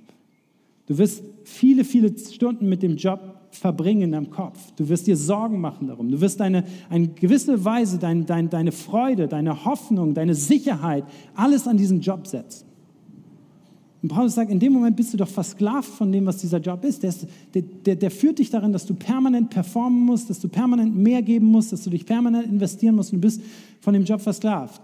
Du 0.87 0.99
wirst 0.99 1.23
viele, 1.45 1.85
viele 1.85 2.17
Stunden 2.19 2.69
mit 2.69 2.83
dem 2.83 2.97
Job 2.97 3.37
verbringen 3.53 4.03
in 4.03 4.13
deinem 4.13 4.31
Kopf. 4.31 4.73
Du 4.77 4.89
wirst 4.89 5.07
dir 5.07 5.17
Sorgen 5.17 5.61
machen 5.61 5.89
darum. 5.89 6.11
Du 6.11 6.21
wirst 6.21 6.41
deine, 6.41 6.65
eine 6.89 7.09
gewisse 7.09 7.65
Weise, 7.65 7.99
dein, 7.99 8.27
dein, 8.27 8.49
deine 8.51 8.73
Freude, 8.73 9.29
deine 9.29 9.65
Hoffnung, 9.65 10.15
deine 10.15 10.35
Sicherheit, 10.35 11.05
alles 11.35 11.67
an 11.67 11.77
diesen 11.77 12.01
Job 12.01 12.27
setzen. 12.27 12.70
Und 14.03 14.09
Paulus 14.09 14.35
sagt, 14.35 14.51
in 14.51 14.59
dem 14.59 14.73
Moment 14.73 14.97
bist 14.97 15.13
du 15.13 15.19
doch 15.19 15.29
versklavt 15.29 15.91
von 15.91 16.11
dem, 16.11 16.25
was 16.25 16.39
dieser 16.39 16.59
Job 16.59 16.85
ist. 16.85 17.03
Der, 17.03 17.11
ist, 17.11 17.27
der, 17.53 17.63
der, 17.63 17.97
der, 17.97 18.11
führt 18.11 18.39
dich 18.39 18.49
darin, 18.49 18.73
dass 18.73 18.87
du 18.87 18.95
permanent 18.95 19.51
performen 19.51 20.01
musst, 20.01 20.31
dass 20.31 20.41
du 20.41 20.49
permanent 20.49 20.97
mehr 20.97 21.21
geben 21.21 21.47
musst, 21.47 21.73
dass 21.73 21.83
du 21.83 21.91
dich 21.91 22.07
permanent 22.07 22.47
investieren 22.47 22.95
musst 22.97 23.13
und 23.13 23.19
du 23.19 23.27
bist 23.27 23.43
von 23.81 23.93
dem 23.93 24.05
Job 24.05 24.23
versklavt. 24.23 24.81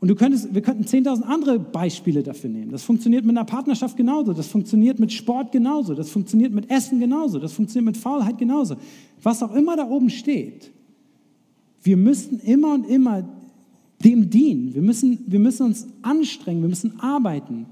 Und 0.00 0.08
du 0.08 0.14
könntest, 0.16 0.52
wir 0.52 0.62
könnten 0.62 0.84
10.000 0.84 1.22
andere 1.22 1.58
Beispiele 1.58 2.22
dafür 2.22 2.50
nehmen. 2.50 2.70
Das 2.70 2.82
funktioniert 2.82 3.24
mit 3.24 3.36
einer 3.36 3.46
Partnerschaft 3.46 3.96
genauso, 3.96 4.32
das 4.32 4.48
funktioniert 4.48 4.98
mit 4.98 5.12
Sport 5.12 5.52
genauso, 5.52 5.94
das 5.94 6.10
funktioniert 6.10 6.52
mit 6.52 6.68
Essen 6.70 6.98
genauso, 6.98 7.38
das 7.38 7.52
funktioniert 7.52 7.86
mit 7.86 7.96
Faulheit 7.96 8.36
genauso. 8.36 8.76
Was 9.22 9.42
auch 9.42 9.54
immer 9.54 9.76
da 9.76 9.88
oben 9.88 10.10
steht, 10.10 10.72
wir 11.82 11.96
müssen 11.96 12.40
immer 12.40 12.74
und 12.74 12.84
immer 12.88 13.24
dem 14.04 14.28
dienen. 14.28 14.74
Wir 14.74 14.82
müssen, 14.82 15.20
wir 15.26 15.38
müssen 15.38 15.66
uns 15.66 15.86
anstrengen, 16.02 16.60
wir 16.62 16.68
müssen 16.68 16.98
arbeiten 17.00 17.66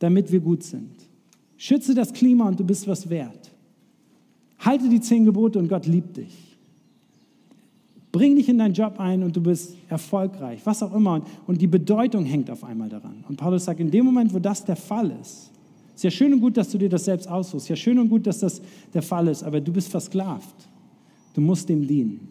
damit 0.00 0.32
wir 0.32 0.40
gut 0.40 0.64
sind. 0.64 0.90
Schütze 1.56 1.94
das 1.94 2.12
Klima 2.12 2.48
und 2.48 2.58
du 2.58 2.64
bist 2.64 2.88
was 2.88 3.08
wert. 3.08 3.52
Halte 4.58 4.88
die 4.88 5.00
zehn 5.00 5.24
Gebote 5.24 5.58
und 5.58 5.68
Gott 5.68 5.86
liebt 5.86 6.16
dich. 6.16 6.56
Bring 8.12 8.34
dich 8.34 8.48
in 8.48 8.58
deinen 8.58 8.74
Job 8.74 8.98
ein 8.98 9.22
und 9.22 9.36
du 9.36 9.40
bist 9.40 9.76
erfolgreich, 9.88 10.60
was 10.64 10.82
auch 10.82 10.92
immer. 10.94 11.22
Und 11.46 11.60
die 11.60 11.68
Bedeutung 11.68 12.24
hängt 12.24 12.50
auf 12.50 12.64
einmal 12.64 12.88
daran. 12.88 13.24
Und 13.28 13.36
Paulus 13.36 13.66
sagt, 13.66 13.78
in 13.78 13.90
dem 13.90 14.04
Moment, 14.04 14.34
wo 14.34 14.40
das 14.40 14.64
der 14.64 14.74
Fall 14.74 15.12
ist, 15.20 15.50
ist 15.94 16.04
ja 16.04 16.10
schön 16.10 16.32
und 16.32 16.40
gut, 16.40 16.56
dass 16.56 16.70
du 16.70 16.78
dir 16.78 16.88
das 16.88 17.04
selbst 17.04 17.28
aussuchst. 17.28 17.68
Ja 17.68 17.76
schön 17.76 17.98
und 17.98 18.08
gut, 18.08 18.26
dass 18.26 18.40
das 18.40 18.60
der 18.92 19.02
Fall 19.02 19.28
ist, 19.28 19.44
aber 19.44 19.60
du 19.60 19.72
bist 19.72 19.88
versklavt. 19.88 20.56
Du 21.34 21.40
musst 21.40 21.68
dem 21.68 21.86
dienen. 21.86 22.28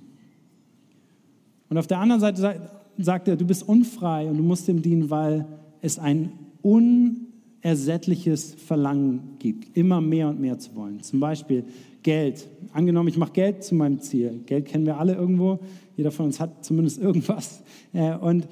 Und 1.70 1.78
auf 1.78 1.88
der 1.88 2.00
anderen 2.00 2.20
Seite 2.20 2.60
sagt 2.98 3.28
er, 3.28 3.38
du 3.38 3.46
bist 3.46 3.68
unfrei 3.68 4.28
und 4.28 4.38
du 4.38 4.44
musst 4.44 4.68
dem 4.68 4.82
dienen, 4.82 5.10
weil 5.10 5.46
es 5.82 6.00
ein 6.00 6.32
un 6.64 7.29
unersättliches 7.64 8.54
Verlangen 8.56 9.36
gibt, 9.40 9.76
immer 9.76 10.02
mehr 10.02 10.30
und 10.30 10.40
mehr 10.40 10.58
zu 10.60 10.76
wollen. 10.76 11.02
Zum 11.02 11.20
Beispiel 11.20 11.66
Geld. 12.04 12.48
Angenommen, 12.74 13.10
ich 13.10 13.18
mache 13.18 13.34
Geld 13.34 13.64
zu 13.64 13.76
meinem 13.76 14.00
Ziel. 14.00 14.42
Geld 14.46 14.66
kennen 14.66 14.86
wir 14.86 14.98
alle 14.98 15.16
irgendwo. 15.16 15.60
Jeder 15.98 16.12
von 16.12 16.28
uns 16.28 16.40
hat 16.40 16.64
zumindest 16.64 17.00
irgendwas. 17.00 17.62
Äh, 17.94 18.16
und 18.16 18.48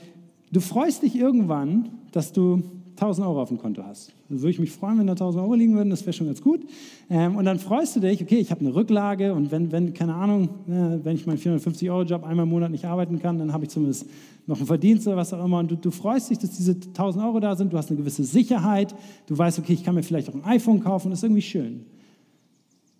du 0.52 0.60
freust 0.60 1.04
dich 1.04 1.16
irgendwann, 1.16 1.90
dass 2.12 2.34
du 2.34 2.64
1000 2.98 3.28
Euro 3.28 3.42
auf 3.44 3.50
dem 3.50 3.60
Konto 3.60 3.84
hast. 3.84 4.12
Da 4.28 4.36
würde 4.36 4.50
ich 4.50 4.60
mich 4.60 4.72
freuen, 4.72 4.98
wenn 4.98 5.08
da 5.08 5.14
1000 5.14 5.44
Euro 5.44 5.54
liegen 5.54 5.76
würden, 5.76 5.92
das 5.92 6.02
wäre 6.02 6.14
schon 6.14 6.26
ganz 6.26 6.42
gut. 6.42 6.62
Ähm, 7.10 7.36
und 7.36 7.46
dann 7.46 7.60
freust 7.60 7.96
du 7.96 8.00
dich, 8.00 8.22
okay, 8.22 8.38
ich 8.38 8.50
habe 8.50 8.62
eine 8.62 8.74
Rücklage 8.74 9.34
und 9.34 9.52
wenn, 9.52 9.72
wenn 9.72 9.94
keine 9.94 10.16
Ahnung, 10.16 10.50
äh, 10.68 11.00
wenn 11.04 11.16
ich 11.16 11.28
meinen 11.28 11.38
450-Euro-Job 11.38 12.24
einmal 12.24 12.44
im 12.44 12.50
Monat 12.50 12.72
nicht 12.72 12.86
arbeiten 12.86 13.20
kann, 13.20 13.38
dann 13.38 13.54
habe 13.54 13.66
ich 13.66 13.70
zumindest 13.70 14.08
noch 14.48 14.58
einen 14.58 14.66
Verdienst 14.66 15.08
oder 15.08 15.16
was 15.16 15.32
auch 15.32 15.46
immer. 15.46 15.60
Und 15.60 15.70
du, 15.70 15.76
du 15.76 15.92
freust 15.92 16.32
dich, 16.32 16.40
dass 16.40 16.52
diese 16.52 16.72
1000 16.72 17.24
Euro 17.24 17.40
da 17.40 17.56
sind, 17.56 17.72
du 17.72 17.78
hast 17.78 17.90
eine 17.90 18.00
gewisse 18.00 18.24
Sicherheit, 18.24 18.96
du 19.28 19.38
weißt, 19.38 19.60
okay, 19.60 19.74
ich 19.74 19.84
kann 19.84 19.94
mir 19.94 20.04
vielleicht 20.04 20.30
auch 20.30 20.36
ein 20.36 20.44
iPhone 20.46 20.84
kaufen, 20.84 21.12
das 21.12 21.20
ist 21.20 21.24
irgendwie 21.24 21.44
schön. 21.44 21.86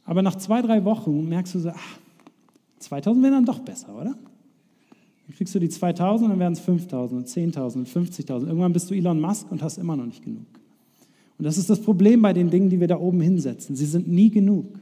Aber 0.06 0.22
nach 0.22 0.36
zwei, 0.36 0.62
drei 0.62 0.86
Wochen 0.86 1.28
merkst 1.28 1.56
du 1.56 1.60
so, 1.60 1.70
ach, 1.70 2.00
2000 2.80 3.24
wäre 3.24 3.34
dann 3.34 3.46
doch 3.46 3.60
besser, 3.60 3.96
oder? 4.00 4.16
Dann 5.28 5.36
kriegst 5.36 5.54
du 5.54 5.60
die 5.60 5.70
2000, 5.70 6.32
dann 6.32 6.40
werden 6.40 6.54
es 6.54 6.62
5000 6.62 7.20
und 7.20 7.28
10.000 7.28 7.76
und 7.76 7.90
50.000. 7.90 8.48
Irgendwann 8.48 8.72
bist 8.72 8.90
du 8.90 8.96
Elon 8.96 9.20
Musk 9.20 9.52
und 9.52 9.62
hast 9.62 9.78
immer 9.78 9.98
noch 9.98 10.06
nicht 10.06 10.24
genug. 10.24 10.46
Und 11.38 11.46
das 11.46 11.58
ist 11.58 11.70
das 11.70 11.82
Problem 11.82 12.22
bei 12.22 12.34
den 12.34 12.50
Dingen, 12.50 12.70
die 12.70 12.80
wir 12.80 12.88
da 12.88 12.98
oben 12.98 13.20
hinsetzen. 13.20 13.76
Sie 13.76 13.86
sind 13.86 14.08
nie 14.08 14.30
genug. 14.30 14.80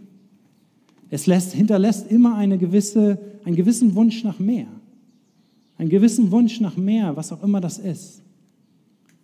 Es 1.09 1.25
lässt, 1.25 1.53
hinterlässt 1.53 2.11
immer 2.11 2.35
eine 2.35 2.57
gewisse, 2.57 3.19
einen 3.43 3.55
gewissen 3.55 3.95
Wunsch 3.95 4.23
nach 4.23 4.37
mehr. 4.37 4.67
Einen 5.77 5.89
gewissen 5.89 6.31
Wunsch 6.31 6.61
nach 6.61 6.77
mehr, 6.77 7.17
was 7.17 7.31
auch 7.31 7.43
immer 7.43 7.59
das 7.59 7.79
ist. 7.79 8.21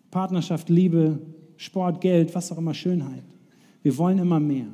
Partnerschaft, 0.10 0.69
Liebe, 0.69 1.19
Sport, 1.55 2.01
Geld, 2.01 2.34
was 2.34 2.51
auch 2.51 2.57
immer, 2.57 2.73
Schönheit. 2.73 3.23
Wir 3.84 3.95
wollen 3.97 4.17
immer 4.17 4.39
mehr. 4.39 4.67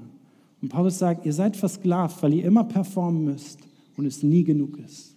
Und 0.62 0.70
Paulus 0.70 0.98
sagt, 0.98 1.26
ihr 1.26 1.34
seid 1.34 1.58
versklavt, 1.58 2.24
weil 2.24 2.34
ihr 2.34 2.46
immer 2.46 2.64
performen 2.64 3.26
müsst 3.26 3.60
und 3.98 4.06
es 4.06 4.24
nie 4.24 4.44
genug 4.44 4.80
ist. 4.80 5.17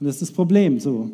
Und 0.00 0.06
das 0.06 0.16
ist 0.16 0.22
das 0.22 0.32
Problem 0.32 0.80
so. 0.80 1.10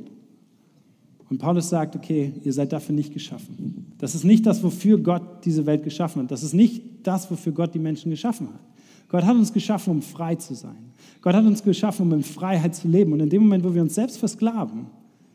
Und 1.29 1.38
Paulus 1.38 1.68
sagt, 1.68 1.96
okay, 1.96 2.33
ihr 2.44 2.53
seid 2.53 2.72
dafür 2.72 2.94
nicht 2.94 3.12
geschaffen. 3.12 3.87
Das 3.99 4.14
ist 4.14 4.25
nicht 4.25 4.46
das, 4.46 4.62
wofür 4.62 4.99
Gott 4.99 5.44
diese 5.44 5.66
Welt 5.66 5.83
geschaffen 5.83 6.22
hat. 6.22 6.31
Das 6.31 6.44
ist 6.44 6.55
nicht 6.55 6.83
das, 7.03 7.29
wofür 7.31 7.53
Gott 7.53 7.75
die 7.75 7.81
Menschen 7.81 8.11
geschaffen 8.11 8.49
hat. 8.49 8.61
Gott 9.09 9.25
hat 9.25 9.37
uns 9.37 9.53
geschaffen, 9.53 9.90
um 9.90 10.03
frei 10.03 10.37
zu 10.37 10.55
sein. 10.55 10.92
Gott 11.20 11.35
hat 11.35 11.44
uns 11.44 11.62
geschaffen, 11.62 12.07
um 12.07 12.12
in 12.12 12.22
Freiheit 12.22 12.75
zu 12.75 12.87
leben. 12.87 13.12
Und 13.12 13.20
in 13.20 13.29
dem 13.29 13.42
Moment, 13.42 13.64
wo 13.64 13.75
wir 13.75 13.83
uns 13.83 13.94
selbst 13.94 14.18
versklaven, 14.18 14.87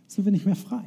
sind 0.08 0.24
wir 0.24 0.32
nicht 0.32 0.46
mehr 0.46 0.56
frei. 0.56 0.84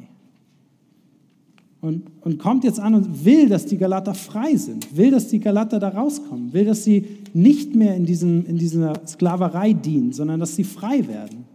Und, 1.81 2.03
und 2.21 2.39
kommt 2.39 2.63
jetzt 2.63 2.79
an 2.79 2.95
und 2.95 3.25
will, 3.25 3.47
dass 3.47 3.67
die 3.67 3.77
Galater 3.77 4.15
frei 4.15 4.55
sind, 4.55 4.97
will, 4.97 5.11
dass 5.11 5.27
die 5.27 5.39
Galater 5.39 5.79
da 5.79 5.89
rauskommen, 5.89 6.51
will, 6.51 6.65
dass 6.65 6.83
sie 6.83 7.05
nicht 7.33 7.75
mehr 7.75 7.95
in, 7.95 8.05
diesem, 8.05 8.43
in 8.47 8.57
dieser 8.57 9.05
Sklaverei 9.05 9.73
dienen, 9.73 10.11
sondern 10.11 10.39
dass 10.39 10.55
sie 10.55 10.63
frei 10.63 11.07
werden. 11.07 11.45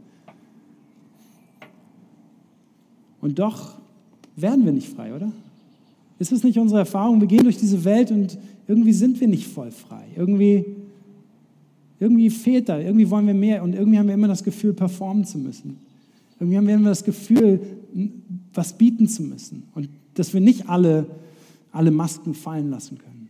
Und 3.20 3.38
doch 3.38 3.76
werden 4.36 4.64
wir 4.64 4.72
nicht 4.72 4.88
frei, 4.88 5.14
oder? 5.14 5.32
Ist 6.18 6.32
es 6.32 6.44
nicht 6.44 6.58
unsere 6.58 6.80
Erfahrung? 6.80 7.20
Wir 7.20 7.28
gehen 7.28 7.44
durch 7.44 7.58
diese 7.58 7.84
Welt 7.84 8.10
und 8.10 8.38
irgendwie 8.68 8.92
sind 8.92 9.20
wir 9.20 9.28
nicht 9.28 9.46
voll 9.46 9.70
frei. 9.70 10.04
Irgendwie, 10.16 10.64
irgendwie 11.98 12.30
fehlt 12.30 12.68
da, 12.68 12.78
irgendwie 12.78 13.08
wollen 13.10 13.26
wir 13.26 13.34
mehr 13.34 13.62
und 13.62 13.74
irgendwie 13.74 13.98
haben 13.98 14.06
wir 14.06 14.14
immer 14.14 14.28
das 14.28 14.44
Gefühl, 14.44 14.72
performen 14.72 15.24
zu 15.24 15.38
müssen. 15.38 15.78
Irgendwie 16.38 16.56
haben 16.56 16.66
wir 16.66 16.74
immer 16.74 16.90
das 16.90 17.04
Gefühl, 17.04 17.60
was 18.54 18.72
bieten 18.72 19.08
zu 19.08 19.22
müssen 19.22 19.64
und 19.74 19.88
dass 20.14 20.32
wir 20.34 20.40
nicht 20.40 20.68
alle, 20.68 21.06
alle 21.72 21.90
Masken 21.90 22.34
fallen 22.34 22.70
lassen 22.70 22.98
können. 22.98 23.28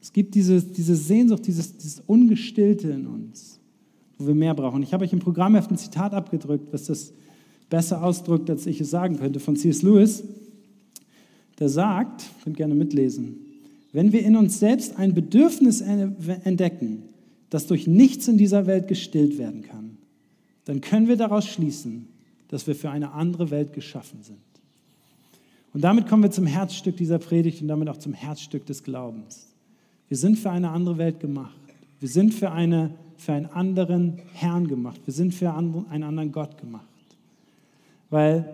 Es 0.00 0.12
gibt 0.12 0.34
diese, 0.34 0.60
diese 0.60 0.96
Sehnsucht, 0.96 1.46
dieses, 1.46 1.76
dieses 1.76 2.00
Ungestillte 2.06 2.90
in 2.90 3.06
uns, 3.06 3.58
wo 4.18 4.26
wir 4.26 4.34
mehr 4.34 4.54
brauchen. 4.54 4.82
Ich 4.82 4.92
habe 4.92 5.04
euch 5.04 5.12
im 5.12 5.18
Programmheft 5.18 5.70
ein 5.70 5.78
Zitat 5.78 6.12
abgedrückt, 6.12 6.68
was 6.72 6.84
das 6.84 7.14
besser 7.74 8.04
ausdrückt, 8.04 8.48
als 8.50 8.66
ich 8.66 8.80
es 8.80 8.90
sagen 8.90 9.18
könnte, 9.18 9.40
von 9.40 9.56
C.S. 9.56 9.82
Lewis. 9.82 10.22
Der 11.58 11.68
sagt, 11.68 12.24
könnt 12.44 12.56
gerne 12.56 12.76
mitlesen, 12.76 13.34
wenn 13.90 14.12
wir 14.12 14.22
in 14.22 14.36
uns 14.36 14.60
selbst 14.60 14.96
ein 14.96 15.12
Bedürfnis 15.12 15.80
entdecken, 15.80 17.02
das 17.50 17.66
durch 17.66 17.88
nichts 17.88 18.28
in 18.28 18.38
dieser 18.38 18.66
Welt 18.68 18.86
gestillt 18.86 19.38
werden 19.38 19.62
kann, 19.62 19.96
dann 20.66 20.82
können 20.82 21.08
wir 21.08 21.16
daraus 21.16 21.48
schließen, 21.48 22.06
dass 22.46 22.68
wir 22.68 22.76
für 22.76 22.90
eine 22.90 23.10
andere 23.10 23.50
Welt 23.50 23.72
geschaffen 23.72 24.20
sind. 24.22 24.38
Und 25.72 25.82
damit 25.82 26.06
kommen 26.06 26.22
wir 26.22 26.30
zum 26.30 26.46
Herzstück 26.46 26.96
dieser 26.96 27.18
Predigt 27.18 27.60
und 27.60 27.66
damit 27.66 27.88
auch 27.88 27.96
zum 27.96 28.12
Herzstück 28.12 28.66
des 28.66 28.84
Glaubens. 28.84 29.48
Wir 30.08 30.16
sind 30.16 30.38
für 30.38 30.52
eine 30.52 30.70
andere 30.70 30.96
Welt 30.98 31.18
gemacht. 31.18 31.58
Wir 31.98 32.08
sind 32.08 32.34
für, 32.34 32.52
eine, 32.52 32.90
für 33.16 33.32
einen 33.32 33.46
anderen 33.46 34.20
Herrn 34.32 34.68
gemacht. 34.68 35.00
Wir 35.04 35.14
sind 35.14 35.34
für 35.34 35.52
einen 35.52 36.04
anderen 36.04 36.30
Gott 36.30 36.56
gemacht. 36.58 36.86
Weil 38.14 38.44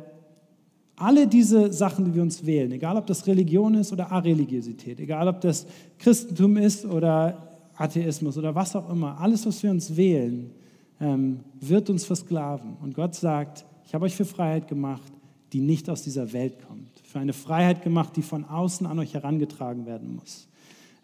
alle 0.96 1.26
diese 1.26 1.70
Sachen, 1.70 2.06
die 2.06 2.14
wir 2.14 2.22
uns 2.22 2.46
wählen, 2.46 2.72
egal 2.72 2.96
ob 2.96 3.06
das 3.06 3.26
Religion 3.26 3.74
ist 3.74 3.92
oder 3.92 4.10
Areligiosität, 4.10 4.98
egal 5.00 5.28
ob 5.28 5.42
das 5.42 5.66
Christentum 5.98 6.56
ist 6.56 6.86
oder 6.86 7.46
Atheismus 7.76 8.38
oder 8.38 8.54
was 8.54 8.74
auch 8.74 8.88
immer, 8.88 9.20
alles, 9.20 9.44
was 9.44 9.62
wir 9.62 9.70
uns 9.70 9.94
wählen, 9.94 10.50
ähm, 10.98 11.40
wird 11.60 11.90
uns 11.90 12.06
versklaven. 12.06 12.78
Und 12.80 12.94
Gott 12.94 13.14
sagt, 13.14 13.66
ich 13.84 13.92
habe 13.92 14.06
euch 14.06 14.16
für 14.16 14.24
Freiheit 14.24 14.66
gemacht, 14.66 15.12
die 15.52 15.60
nicht 15.60 15.90
aus 15.90 16.04
dieser 16.04 16.32
Welt 16.32 16.54
kommt. 16.66 16.98
Für 17.04 17.18
eine 17.18 17.34
Freiheit 17.34 17.82
gemacht, 17.82 18.16
die 18.16 18.22
von 18.22 18.46
außen 18.46 18.86
an 18.86 18.98
euch 18.98 19.12
herangetragen 19.12 19.84
werden 19.84 20.14
muss. 20.14 20.48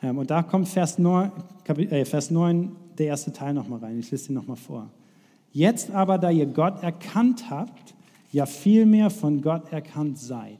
Ähm, 0.03 0.17
und 0.17 0.31
da 0.31 0.43
kommt 0.43 0.69
Vers 0.69 0.99
9, 0.99 1.31
äh, 1.67 2.07
Vers 2.07 2.31
9, 2.31 2.73
der 2.97 3.09
erste 3.09 3.35
Teil 3.35 3.53
nochmal 3.53 3.81
rein. 3.81 3.99
Ich 3.99 4.11
lese 4.11 4.33
ihn 4.33 4.35
nochmal 4.35 4.57
vor. 4.57 4.89
Jetzt 5.53 5.91
aber, 5.91 6.17
da 6.17 6.31
ihr 6.31 6.47
Gott 6.47 6.83
erkannt 6.83 7.51
habt, 7.51 7.93
ja 8.33 8.47
vielmehr 8.47 9.11
von 9.11 9.41
Gott 9.41 9.73
erkannt 9.73 10.19
seid. 10.19 10.59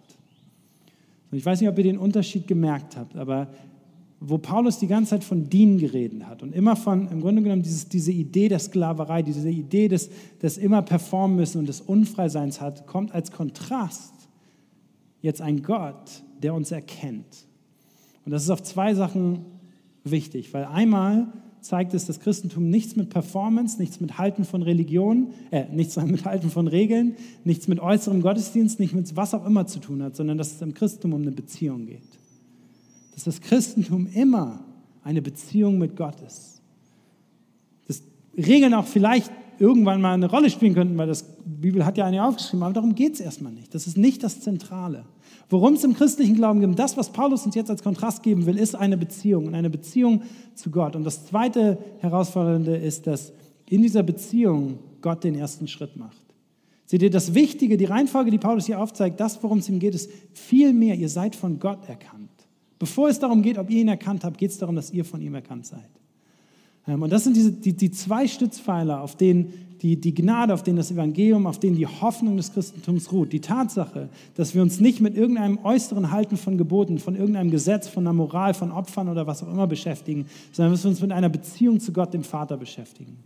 Und 1.31 1.39
ich 1.39 1.45
weiß 1.45 1.61
nicht, 1.61 1.69
ob 1.69 1.77
ihr 1.79 1.85
den 1.85 1.99
Unterschied 1.99 2.47
gemerkt 2.47 2.97
habt, 2.97 3.17
aber 3.17 3.49
wo 4.21 4.39
Paulus 4.39 4.79
die 4.79 4.87
ganze 4.87 5.11
Zeit 5.11 5.25
von 5.25 5.49
Dienen 5.49 5.79
geredet 5.79 6.25
hat 6.27 6.43
und 6.43 6.55
immer 6.55 6.75
von, 6.75 7.09
im 7.09 7.21
Grunde 7.21 7.43
genommen, 7.43 7.63
dieses, 7.63 7.89
diese 7.89 8.13
Idee 8.13 8.49
der 8.49 8.59
Sklaverei, 8.59 9.23
diese 9.23 9.49
Idee 9.49 9.89
des, 9.89 10.09
des 10.41 10.57
immer 10.57 10.83
performen 10.83 11.37
müssen 11.37 11.59
und 11.59 11.69
des 11.69 11.83
Unfreiseins 11.83 12.61
hat, 12.61 12.87
kommt 12.87 13.13
als 13.13 13.31
Kontrast 13.31 14.15
jetzt 15.21 15.43
ein 15.43 15.63
Gott, 15.63 16.23
der 16.43 16.55
uns 16.55 16.71
erkennt. 16.71 17.47
Und 18.25 18.33
das 18.33 18.43
ist 18.43 18.51
auf 18.51 18.63
zwei 18.63 18.95
Sachen 18.95 19.45
wichtig, 20.03 20.53
weil 20.55 20.65
einmal 20.65 21.27
zeigt 21.61 21.95
es, 21.95 22.07
dass 22.07 22.21
Christentum 22.21 22.71
nichts 22.71 22.97
mit 22.97 23.11
Performance, 23.11 23.79
nichts 23.79 24.01
mit 24.01 24.19
Halten 24.19 24.45
von 24.45 24.63
Religion, 24.63 25.29
äh, 25.51 25.65
nichts 25.73 25.97
mit 26.05 26.25
Halten 26.25 26.51
von 26.51 26.69
Regeln, 26.69 27.17
nichts 27.45 27.69
mit 27.69 27.81
äußerem 27.81 28.23
Gottesdienst, 28.23 28.81
nicht 28.81 28.95
mit 28.95 29.15
was 29.17 29.35
auch 29.35 29.45
immer 29.45 29.67
zu 29.67 29.79
tun 29.79 30.03
hat, 30.03 30.17
sondern 30.17 30.39
dass 30.39 30.53
es 30.53 30.63
im 30.63 30.75
Christentum 30.75 31.15
um 31.15 31.23
eine 31.23 31.33
Beziehung 31.33 31.87
geht. 31.87 32.19
Dass 33.15 33.25
das 33.25 33.41
Christentum 33.41 34.09
immer 34.15 34.65
eine 35.03 35.23
Beziehung 35.23 35.79
mit 35.79 35.97
Gott 35.97 36.21
ist. 36.21 36.61
Dass 37.87 38.03
Regeln 38.37 38.75
auch 38.75 38.87
vielleicht 38.87 39.31
irgendwann 39.59 40.01
mal 40.01 40.15
eine 40.15 40.29
Rolle 40.31 40.51
spielen 40.51 40.75
könnten, 40.75 40.99
weil 40.99 41.07
das 41.07 41.25
die 41.45 41.61
Bibel 41.63 41.85
hat 41.85 41.97
ja 41.97 42.05
eine 42.05 42.25
aufgeschrieben, 42.25 42.63
aber 42.63 42.75
darum 42.75 42.95
geht 42.95 43.15
es 43.15 43.21
erstmal 43.21 43.53
nicht. 43.53 43.75
Das 43.75 43.87
ist 43.87 43.97
nicht 43.97 44.23
das 44.23 44.41
Zentrale. 44.41 45.05
Worum 45.49 45.75
es 45.75 45.85
im 45.85 45.95
christlichen 45.95 46.35
Glauben 46.35 46.61
geht, 46.61 46.79
das, 46.79 46.97
was 46.97 47.11
Paulus 47.11 47.47
uns 47.47 47.55
jetzt 47.55 47.71
als 47.71 47.83
Kontrast 47.83 48.23
geben 48.23 48.47
will, 48.47 48.59
ist 48.59 48.75
eine 48.75 48.97
Beziehung 48.97 49.47
und 49.47 49.55
eine 49.55 49.71
Beziehung 49.71 50.23
zu 50.55 50.71
Gott. 50.71 50.97
Und 50.97 51.05
das 51.05 51.27
zweite 51.27 51.79
Herausfordernde 51.99 52.77
ist, 52.77 53.07
dass 53.07 53.33
in 53.69 53.83
dieser 53.83 54.03
Beziehung 54.03 54.79
Gott 55.03 55.23
den 55.23 55.37
ersten 55.37 55.69
Schritt 55.69 55.97
macht. 55.97 56.17
Seht 56.85 57.03
ihr, 57.03 57.11
das 57.11 57.35
Wichtige, 57.35 57.77
die 57.77 57.85
Reihenfolge, 57.85 58.31
die 58.31 58.39
Paulus 58.39 58.67
hier 58.67 58.81
aufzeigt, 58.81 59.21
das, 59.21 59.43
worum 59.43 59.59
es 59.59 59.69
ihm 59.69 59.79
geht, 59.79 59.95
ist 59.95 60.11
viel 60.33 60.73
mehr, 60.73 60.95
ihr 60.95 61.09
seid 61.09 61.35
von 61.35 61.59
Gott 61.59 61.89
erkannt. 61.89 62.31
Bevor 62.79 63.09
es 63.09 63.19
darum 63.19 63.43
geht, 63.43 63.59
ob 63.59 63.71
ihr 63.71 63.81
ihn 63.81 63.89
erkannt 63.89 64.25
habt, 64.25 64.39
geht 64.39 64.51
es 64.51 64.59
darum, 64.59 64.77
dass 64.77 64.93
ihr 64.93 65.05
von 65.05 65.21
ihm 65.21 65.35
erkannt 65.35 65.67
seid. 65.67 65.91
Ähm, 66.87 67.03
und 67.03 67.13
das 67.13 67.25
sind 67.25 67.37
diese, 67.37 67.53
die, 67.53 67.75
die 67.75 67.91
zwei 67.91 68.27
Stützpfeiler, 68.27 69.01
auf 69.03 69.17
denen 69.17 69.53
die, 69.83 70.01
die 70.01 70.15
Gnade, 70.15 70.55
auf 70.55 70.63
denen 70.63 70.77
das 70.79 70.91
Evangelium, 70.91 71.47
auf 71.47 71.61
denen 71.61 71.77
die 71.77 71.87
Hoffnung 71.87 72.37
des 72.37 72.53
Christentums 72.53 73.13
ruht. 73.13 73.33
Die 73.33 73.41
Tatsache, 73.41 74.09
dass 74.35 74.55
wir 74.55 74.63
uns 74.63 74.81
nicht 74.81 75.01
mit 75.01 75.17
irgendeinem 75.17 75.59
äußeren 75.63 76.11
Halten 76.11 76.37
von 76.37 76.57
Geboten, 76.57 76.99
von 76.99 77.15
irgendeinem 77.15 77.51
Gesetz, 77.51 77.87
von 77.87 78.05
einer 78.05 78.15
Moral, 78.15 78.55
von 78.55 78.73
Opfern 78.73 79.09
oder 79.09 79.27
was 79.27 79.43
auch 79.43 79.53
immer 79.53 79.67
beschäftigen, 79.67 80.27
sondern 80.53 80.73
dass 80.73 80.85
wir 80.85 80.91
uns 80.91 81.01
mit 81.01 81.13
einer 81.13 81.29
Beziehung 81.29 81.79
zu 81.81 81.93
Gott, 81.93 82.15
dem 82.15 82.25
Vater, 82.25 82.57
beschäftigen. 82.57 83.19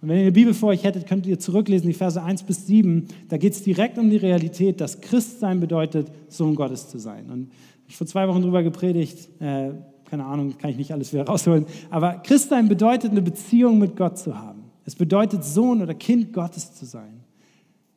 Und 0.00 0.08
wenn 0.08 0.18
ihr 0.18 0.26
die 0.26 0.30
Bibel 0.30 0.54
vor 0.54 0.68
euch 0.68 0.84
hättet, 0.84 1.06
könnt 1.06 1.26
ihr 1.26 1.38
zurücklesen, 1.38 1.88
die 1.88 1.94
Verse 1.94 2.22
1 2.22 2.42
bis 2.44 2.66
7. 2.66 3.06
Da 3.28 3.38
geht 3.38 3.54
es 3.54 3.62
direkt 3.62 3.98
um 3.98 4.10
die 4.10 4.18
Realität, 4.18 4.80
dass 4.80 5.00
Christsein 5.00 5.58
bedeutet, 5.58 6.12
Sohn 6.28 6.54
Gottes 6.54 6.88
zu 6.88 6.98
sein. 6.98 7.30
Und 7.30 7.50
ich 7.88 7.96
vor 7.96 8.06
zwei 8.06 8.28
Wochen 8.28 8.42
darüber 8.42 8.62
gepredigt, 8.62 9.28
äh, 9.40 9.70
keine 10.06 10.24
Ahnung, 10.24 10.56
kann 10.58 10.70
ich 10.70 10.76
nicht 10.76 10.92
alles 10.92 11.12
wieder 11.12 11.24
rausholen, 11.26 11.66
aber 11.90 12.14
Christsein 12.18 12.68
bedeutet, 12.68 13.10
eine 13.10 13.22
Beziehung 13.22 13.78
mit 13.78 13.96
Gott 13.96 14.18
zu 14.18 14.38
haben. 14.38 14.62
Es 14.84 14.94
bedeutet, 14.94 15.44
Sohn 15.44 15.82
oder 15.82 15.94
Kind 15.94 16.32
Gottes 16.32 16.74
zu 16.74 16.86
sein. 16.86 17.20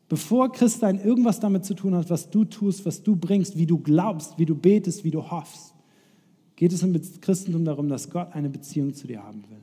Bevor 0.07 0.51
Christsein 0.51 0.99
irgendwas 0.99 1.39
damit 1.39 1.63
zu 1.63 1.75
tun 1.75 1.93
hat, 1.93 2.09
was 2.09 2.31
du 2.31 2.43
tust, 2.43 2.85
was 2.85 3.03
du 3.03 3.15
bringst, 3.15 3.57
wie 3.57 3.67
du 3.67 3.77
glaubst, 3.77 4.39
wie 4.39 4.45
du 4.45 4.55
betest, 4.55 5.03
wie 5.03 5.11
du 5.11 5.29
hoffst, 5.29 5.75
geht 6.55 6.73
es 6.73 6.81
im 6.81 6.99
Christentum 7.21 7.63
darum, 7.63 7.87
dass 7.87 8.09
Gott 8.09 8.33
eine 8.33 8.49
Beziehung 8.49 8.93
zu 8.93 9.05
dir 9.05 9.23
haben 9.23 9.43
will. 9.49 9.61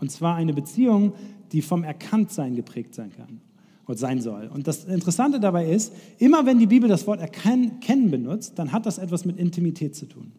Und 0.00 0.10
zwar 0.10 0.36
eine 0.36 0.54
Beziehung, 0.54 1.12
die 1.52 1.60
vom 1.60 1.84
Erkanntsein 1.84 2.56
geprägt 2.56 2.94
sein 2.94 3.12
kann 3.14 3.40
und 3.86 3.98
sein 3.98 4.20
soll. 4.20 4.48
Und 4.52 4.66
das 4.66 4.84
Interessante 4.84 5.38
dabei 5.38 5.70
ist, 5.70 5.92
immer 6.18 6.46
wenn 6.46 6.58
die 6.58 6.66
Bibel 6.66 6.88
das 6.88 7.06
Wort 7.06 7.20
erkennen 7.20 8.10
benutzt, 8.10 8.58
dann 8.58 8.72
hat 8.72 8.86
das 8.86 8.98
etwas 8.98 9.24
mit 9.26 9.38
Intimität 9.38 9.94
zu 9.94 10.06
tun. 10.06 10.32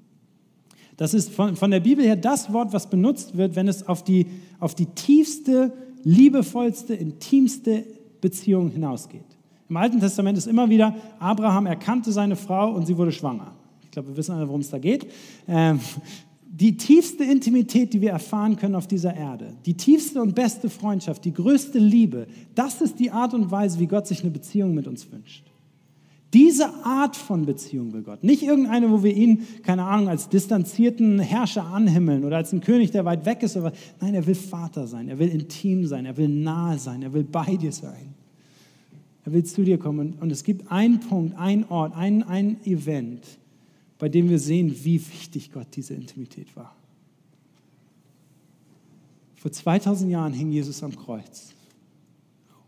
Das 0.97 1.13
ist 1.13 1.31
von, 1.31 1.55
von 1.55 1.71
der 1.71 1.81
Bibel 1.81 2.05
her 2.05 2.15
das 2.15 2.51
Wort, 2.53 2.71
was 2.73 2.89
benutzt 2.89 3.35
wird, 3.37 3.55
wenn 3.55 3.67
es 3.67 3.87
auf 3.87 4.03
die, 4.03 4.27
auf 4.59 4.75
die 4.75 4.85
tiefste, 4.85 5.73
liebevollste, 6.03 6.93
intimste 6.93 7.83
Beziehung 8.21 8.69
hinausgeht. 8.69 9.25
Im 9.67 9.77
Alten 9.77 9.99
Testament 9.99 10.37
ist 10.37 10.47
immer 10.47 10.69
wieder, 10.69 10.95
Abraham 11.19 11.65
erkannte 11.65 12.11
seine 12.11 12.35
Frau 12.35 12.71
und 12.71 12.85
sie 12.85 12.97
wurde 12.97 13.11
schwanger. 13.11 13.53
Ich 13.83 13.91
glaube, 13.91 14.09
wir 14.09 14.17
wissen 14.17 14.35
alle, 14.35 14.47
worum 14.47 14.61
es 14.61 14.69
da 14.69 14.77
geht. 14.77 15.07
Ähm, 15.47 15.79
die 16.57 16.77
tiefste 16.77 17.25
Intimität, 17.25 17.93
die 17.93 17.99
wir 17.99 18.11
erfahren 18.11 18.55
können 18.55 18.75
auf 18.75 18.87
dieser 18.87 19.13
Erde, 19.13 19.53
die 19.65 19.73
tiefste 19.73 20.21
und 20.21 20.35
beste 20.35 20.69
Freundschaft, 20.69 21.25
die 21.25 21.33
größte 21.33 21.79
Liebe, 21.79 22.27
das 22.53 22.79
ist 22.79 22.99
die 22.99 23.11
Art 23.11 23.33
und 23.33 23.51
Weise, 23.51 23.79
wie 23.79 23.87
Gott 23.87 24.07
sich 24.07 24.21
eine 24.21 24.31
Beziehung 24.31 24.73
mit 24.73 24.87
uns 24.87 25.11
wünscht. 25.11 25.43
Diese 26.35 26.83
Art 26.83 27.15
von 27.15 27.45
Beziehung 27.45 27.93
will 27.93 28.01
Gott. 28.01 28.21
Nicht 28.21 28.43
irgendeine, 28.43 28.91
wo 28.91 29.03
wir 29.03 29.15
ihn, 29.15 29.47
keine 29.63 29.85
Ahnung, 29.85 30.09
als 30.09 30.27
distanzierten 30.27 31.17
Herrscher 31.19 31.63
anhimmeln 31.63 32.25
oder 32.25 32.35
als 32.35 32.51
einen 32.51 32.59
König, 32.59 32.91
der 32.91 33.05
weit 33.05 33.25
weg 33.25 33.41
ist. 33.41 33.55
Nein, 33.55 34.13
er 34.13 34.27
will 34.27 34.35
Vater 34.35 34.85
sein, 34.85 35.07
er 35.07 35.17
will 35.17 35.29
intim 35.29 35.87
sein, 35.87 36.05
er 36.05 36.17
will 36.17 36.27
nahe 36.27 36.77
sein, 36.77 37.03
er 37.03 37.13
will 37.13 37.23
bei 37.23 37.55
dir 37.55 37.71
sein. 37.71 38.13
Er 39.23 39.31
will 39.31 39.45
zu 39.45 39.63
dir 39.63 39.77
kommen. 39.77 40.15
Und 40.19 40.29
es 40.29 40.43
gibt 40.43 40.69
einen 40.69 40.99
Punkt, 40.99 41.37
einen 41.37 41.63
Ort, 41.69 41.95
ein, 41.95 42.21
ein 42.23 42.57
Event, 42.65 43.25
bei 43.97 44.09
dem 44.09 44.27
wir 44.27 44.39
sehen, 44.39 44.75
wie 44.83 44.99
wichtig 44.99 45.53
Gott 45.53 45.67
diese 45.73 45.93
Intimität 45.93 46.53
war. 46.57 46.75
Vor 49.35 49.53
2000 49.53 50.11
Jahren 50.11 50.33
hing 50.33 50.51
Jesus 50.51 50.83
am 50.83 50.93
Kreuz. 50.97 51.53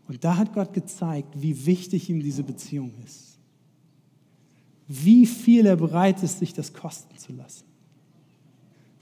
Und 0.06 0.24
da 0.24 0.38
hat 0.38 0.54
Gott 0.54 0.72
gezeigt, 0.72 1.34
wie 1.36 1.66
wichtig 1.66 2.08
ihm 2.08 2.20
diese 2.20 2.42
Beziehung 2.42 2.92
ist 3.04 3.27
wie 4.88 5.26
viel 5.26 5.66
er 5.66 5.76
bereit 5.76 6.22
ist, 6.22 6.38
sich 6.38 6.54
das 6.54 6.72
kosten 6.72 7.16
zu 7.18 7.32
lassen. 7.34 7.64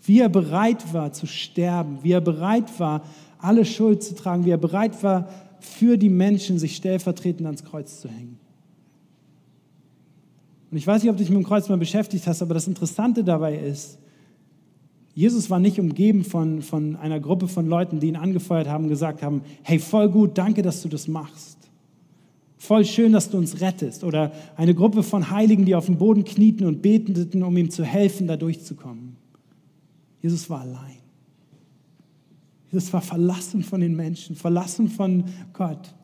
Wie 0.03 0.20
er 0.20 0.29
bereit 0.29 0.92
war 0.92 1.12
zu 1.12 1.27
sterben, 1.27 1.99
wie 2.03 2.12
er 2.12 2.20
bereit 2.20 2.79
war, 2.79 3.03
alle 3.38 3.64
Schuld 3.64 4.03
zu 4.03 4.14
tragen, 4.14 4.44
wie 4.44 4.51
er 4.51 4.59
bereit 4.59 5.03
war, 5.03 5.29
für 5.61 5.96
die 5.96 6.09
Menschen 6.09 6.59
sich 6.59 6.77
stellvertretend 6.77 7.46
ans 7.46 7.64
Kreuz 7.64 8.01
zu 8.01 8.09
hängen. 8.09 8.38
Und 10.70 10.77
ich 10.77 10.87
weiß 10.87 11.03
nicht, 11.03 11.11
ob 11.11 11.16
du 11.16 11.22
dich 11.22 11.31
mit 11.31 11.38
dem 11.38 11.46
Kreuz 11.46 11.68
mal 11.68 11.79
beschäftigt 11.79 12.27
hast, 12.27 12.42
aber 12.42 12.55
das 12.55 12.66
Interessante 12.66 13.22
dabei 13.22 13.57
ist, 13.57 13.99
Jesus 15.14 15.49
war 15.49 15.59
nicht 15.59 15.81
umgeben 15.81 16.25
von, 16.25 16.61
von 16.61 16.96
einer 16.96 17.20
Gruppe 17.20 17.49
von 17.49 17.66
Leuten, 17.66 18.01
die 18.01 18.09
ihn 18.09 18.16
angefeuert 18.16 18.68
haben, 18.68 18.88
gesagt 18.88 19.22
haben, 19.22 19.40
hey, 19.62 19.79
voll 19.79 20.11
gut, 20.11 20.37
danke, 20.37 20.61
dass 20.61 20.83
du 20.83 20.88
das 20.88 21.09
machst. 21.09 21.65
Voll 22.66 22.85
schön, 22.85 23.12
dass 23.12 23.31
du 23.31 23.38
uns 23.38 23.61
rettest. 23.61 24.02
Oder 24.02 24.33
eine 24.57 24.74
Gruppe 24.74 25.05
von 25.05 25.31
Heiligen, 25.31 25.64
die 25.64 25.76
auf 25.76 25.87
dem 25.87 25.98
Boden 25.98 26.24
knieten 26.24 26.66
und 26.66 26.83
beteten, 26.83 27.44
um 27.44 27.57
ihm 27.57 27.70
zu 27.70 27.85
helfen, 27.85 28.26
da 28.26 28.37
durchzukommen. 28.37 29.16
Jesus 30.20 30.50
war 30.50 30.62
allein. 30.62 30.96
Jesus 32.72 32.92
war 32.92 33.02
verlassen 33.02 33.62
von 33.62 33.81
den 33.81 33.94
Menschen, 33.94 34.35
verlassen 34.35 34.88
von 34.88 35.22
Gott. 35.52 35.94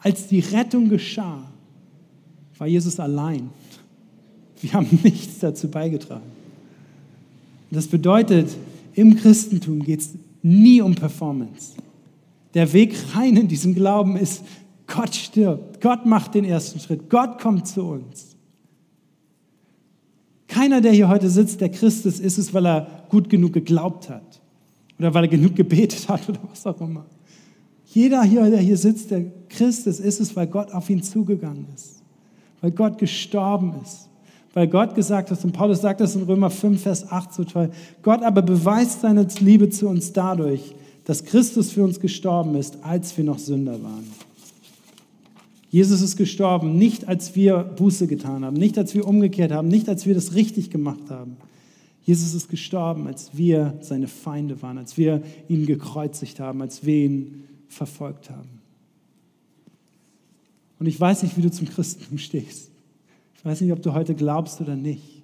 Als 0.00 0.26
die 0.26 0.40
Rettung 0.40 0.90
geschah, 0.90 1.50
war 2.58 2.66
Jesus 2.66 3.00
allein. 3.00 3.48
Wir 4.60 4.74
haben 4.74 4.98
nichts 5.02 5.38
dazu 5.38 5.68
beigetragen. 5.68 6.30
Das 7.70 7.86
bedeutet, 7.86 8.54
im 8.92 9.16
Christentum 9.16 9.82
geht 9.82 10.00
es 10.00 10.10
nie 10.42 10.82
um 10.82 10.94
Performance. 10.94 11.72
Der 12.52 12.70
Weg 12.74 12.94
rein 13.14 13.38
in 13.38 13.48
diesen 13.48 13.74
Glauben 13.74 14.16
ist, 14.16 14.42
Gott 14.88 15.14
stirbt. 15.14 15.80
Gott 15.80 16.06
macht 16.06 16.34
den 16.34 16.44
ersten 16.44 16.80
Schritt. 16.80 17.08
Gott 17.08 17.40
kommt 17.40 17.68
zu 17.68 17.82
uns. 17.82 18.36
Keiner, 20.48 20.80
der 20.80 20.92
hier 20.92 21.08
heute 21.08 21.28
sitzt, 21.28 21.60
der 21.60 21.68
Christus 21.68 22.18
ist 22.18 22.38
es, 22.38 22.52
weil 22.52 22.66
er 22.66 23.04
gut 23.10 23.28
genug 23.28 23.52
geglaubt 23.52 24.08
hat 24.08 24.40
oder 24.98 25.12
weil 25.14 25.24
er 25.24 25.28
genug 25.28 25.54
gebetet 25.54 26.08
hat 26.08 26.28
oder 26.28 26.40
was 26.50 26.66
auch 26.66 26.80
immer. 26.80 27.04
Jeder 27.86 28.22
hier, 28.22 28.50
der 28.50 28.60
hier 28.60 28.76
sitzt, 28.76 29.10
der 29.10 29.26
Christus 29.48 30.00
ist 30.00 30.20
es, 30.20 30.34
weil 30.34 30.46
Gott 30.46 30.72
auf 30.72 30.90
ihn 30.90 31.02
zugegangen 31.02 31.66
ist, 31.74 32.02
weil 32.60 32.70
Gott 32.70 32.98
gestorben 32.98 33.74
ist, 33.82 34.08
weil 34.54 34.66
Gott 34.66 34.94
gesagt 34.94 35.30
hat, 35.30 35.44
und 35.44 35.52
Paulus 35.52 35.82
sagt 35.82 36.00
das 36.00 36.16
in 36.16 36.22
Römer 36.22 36.50
5, 36.50 36.82
Vers 36.82 37.10
8 37.10 37.32
so 37.32 37.44
toll, 37.44 37.70
Gott 38.02 38.22
aber 38.22 38.42
beweist 38.42 39.02
seine 39.02 39.26
Liebe 39.40 39.68
zu 39.70 39.88
uns 39.88 40.12
dadurch, 40.12 40.74
dass 41.04 41.24
Christus 41.24 41.72
für 41.72 41.84
uns 41.84 42.00
gestorben 42.00 42.54
ist, 42.54 42.78
als 42.82 43.16
wir 43.16 43.24
noch 43.24 43.38
Sünder 43.38 43.82
waren. 43.82 44.04
Jesus 45.70 46.00
ist 46.00 46.16
gestorben, 46.16 46.76
nicht 46.78 47.08
als 47.08 47.36
wir 47.36 47.58
Buße 47.58 48.06
getan 48.06 48.44
haben, 48.44 48.56
nicht 48.56 48.78
als 48.78 48.94
wir 48.94 49.06
umgekehrt 49.06 49.52
haben, 49.52 49.68
nicht 49.68 49.88
als 49.88 50.06
wir 50.06 50.14
das 50.14 50.34
richtig 50.34 50.70
gemacht 50.70 51.10
haben. 51.10 51.36
Jesus 52.02 52.32
ist 52.32 52.48
gestorben, 52.48 53.06
als 53.06 53.36
wir 53.36 53.76
seine 53.82 54.08
Feinde 54.08 54.62
waren, 54.62 54.78
als 54.78 54.96
wir 54.96 55.22
ihn 55.46 55.66
gekreuzigt 55.66 56.40
haben, 56.40 56.62
als 56.62 56.86
wir 56.86 57.04
ihn 57.04 57.44
verfolgt 57.68 58.30
haben. 58.30 58.48
Und 60.78 60.86
ich 60.86 60.98
weiß 60.98 61.22
nicht, 61.22 61.36
wie 61.36 61.42
du 61.42 61.50
zum 61.50 61.68
Christentum 61.68 62.16
stehst. 62.16 62.70
Ich 63.36 63.44
weiß 63.44 63.60
nicht, 63.60 63.72
ob 63.72 63.82
du 63.82 63.92
heute 63.92 64.14
glaubst 64.14 64.60
oder 64.62 64.74
nicht. 64.74 65.17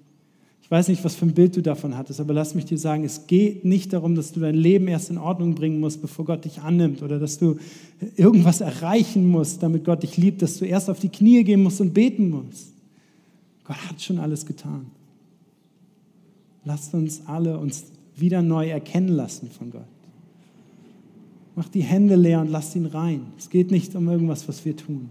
Weiß 0.75 0.89
nicht, 0.89 1.05
was 1.05 1.15
für 1.15 1.25
ein 1.25 1.35
Bild 1.35 1.55
du 1.55 1.63
davon 1.63 1.97
hattest, 1.97 2.19
aber 2.19 2.35
lass 2.35 2.57
mich 2.57 2.65
dir 2.65 2.79
sagen, 2.79 3.05
es 3.05 3.29
geht 3.29 3.65
nicht 3.65 3.93
darum, 3.93 4.17
dass 4.17 4.33
du 4.33 4.41
dein 4.41 4.57
Leben 4.57 4.89
erst 4.89 5.09
in 5.09 5.19
Ordnung 5.19 5.55
bringen 5.55 5.79
musst, 5.79 6.03
bevor 6.03 6.25
Gott 6.25 6.45
dich 6.45 6.63
annimmt 6.63 7.01
oder 7.01 7.21
dass 7.21 7.39
du 7.39 7.59
irgendwas 8.17 8.61
erreichen 8.61 9.25
musst, 9.25 9.63
damit 9.63 9.85
Gott 9.85 10.03
dich 10.03 10.17
liebt, 10.17 10.43
dass 10.43 10.59
du 10.59 10.65
erst 10.65 10.91
auf 10.91 10.99
die 10.99 11.11
Knie 11.11 11.45
gehen 11.45 11.63
musst 11.63 11.81
und 11.81 11.95
beten 11.95 12.29
musst. 12.29 12.73
Gott 13.63 13.77
hat 13.89 14.03
schon 14.03 14.19
alles 14.19 14.47
getan. 14.47 14.87
Lasst 16.65 16.93
uns 16.93 17.23
alle 17.27 17.57
uns 17.57 17.85
wieder 18.17 18.43
neu 18.43 18.69
erkennen 18.69 19.11
lassen 19.11 19.51
von 19.57 19.71
Gott. 19.71 19.87
Mach 21.55 21.69
die 21.69 21.85
Hände 21.85 22.17
leer 22.17 22.41
und 22.41 22.51
lass 22.51 22.75
ihn 22.75 22.87
rein. 22.87 23.27
Es 23.39 23.49
geht 23.49 23.71
nicht 23.71 23.95
um 23.95 24.09
irgendwas, 24.09 24.49
was 24.49 24.65
wir 24.65 24.77
tun. 24.77 25.09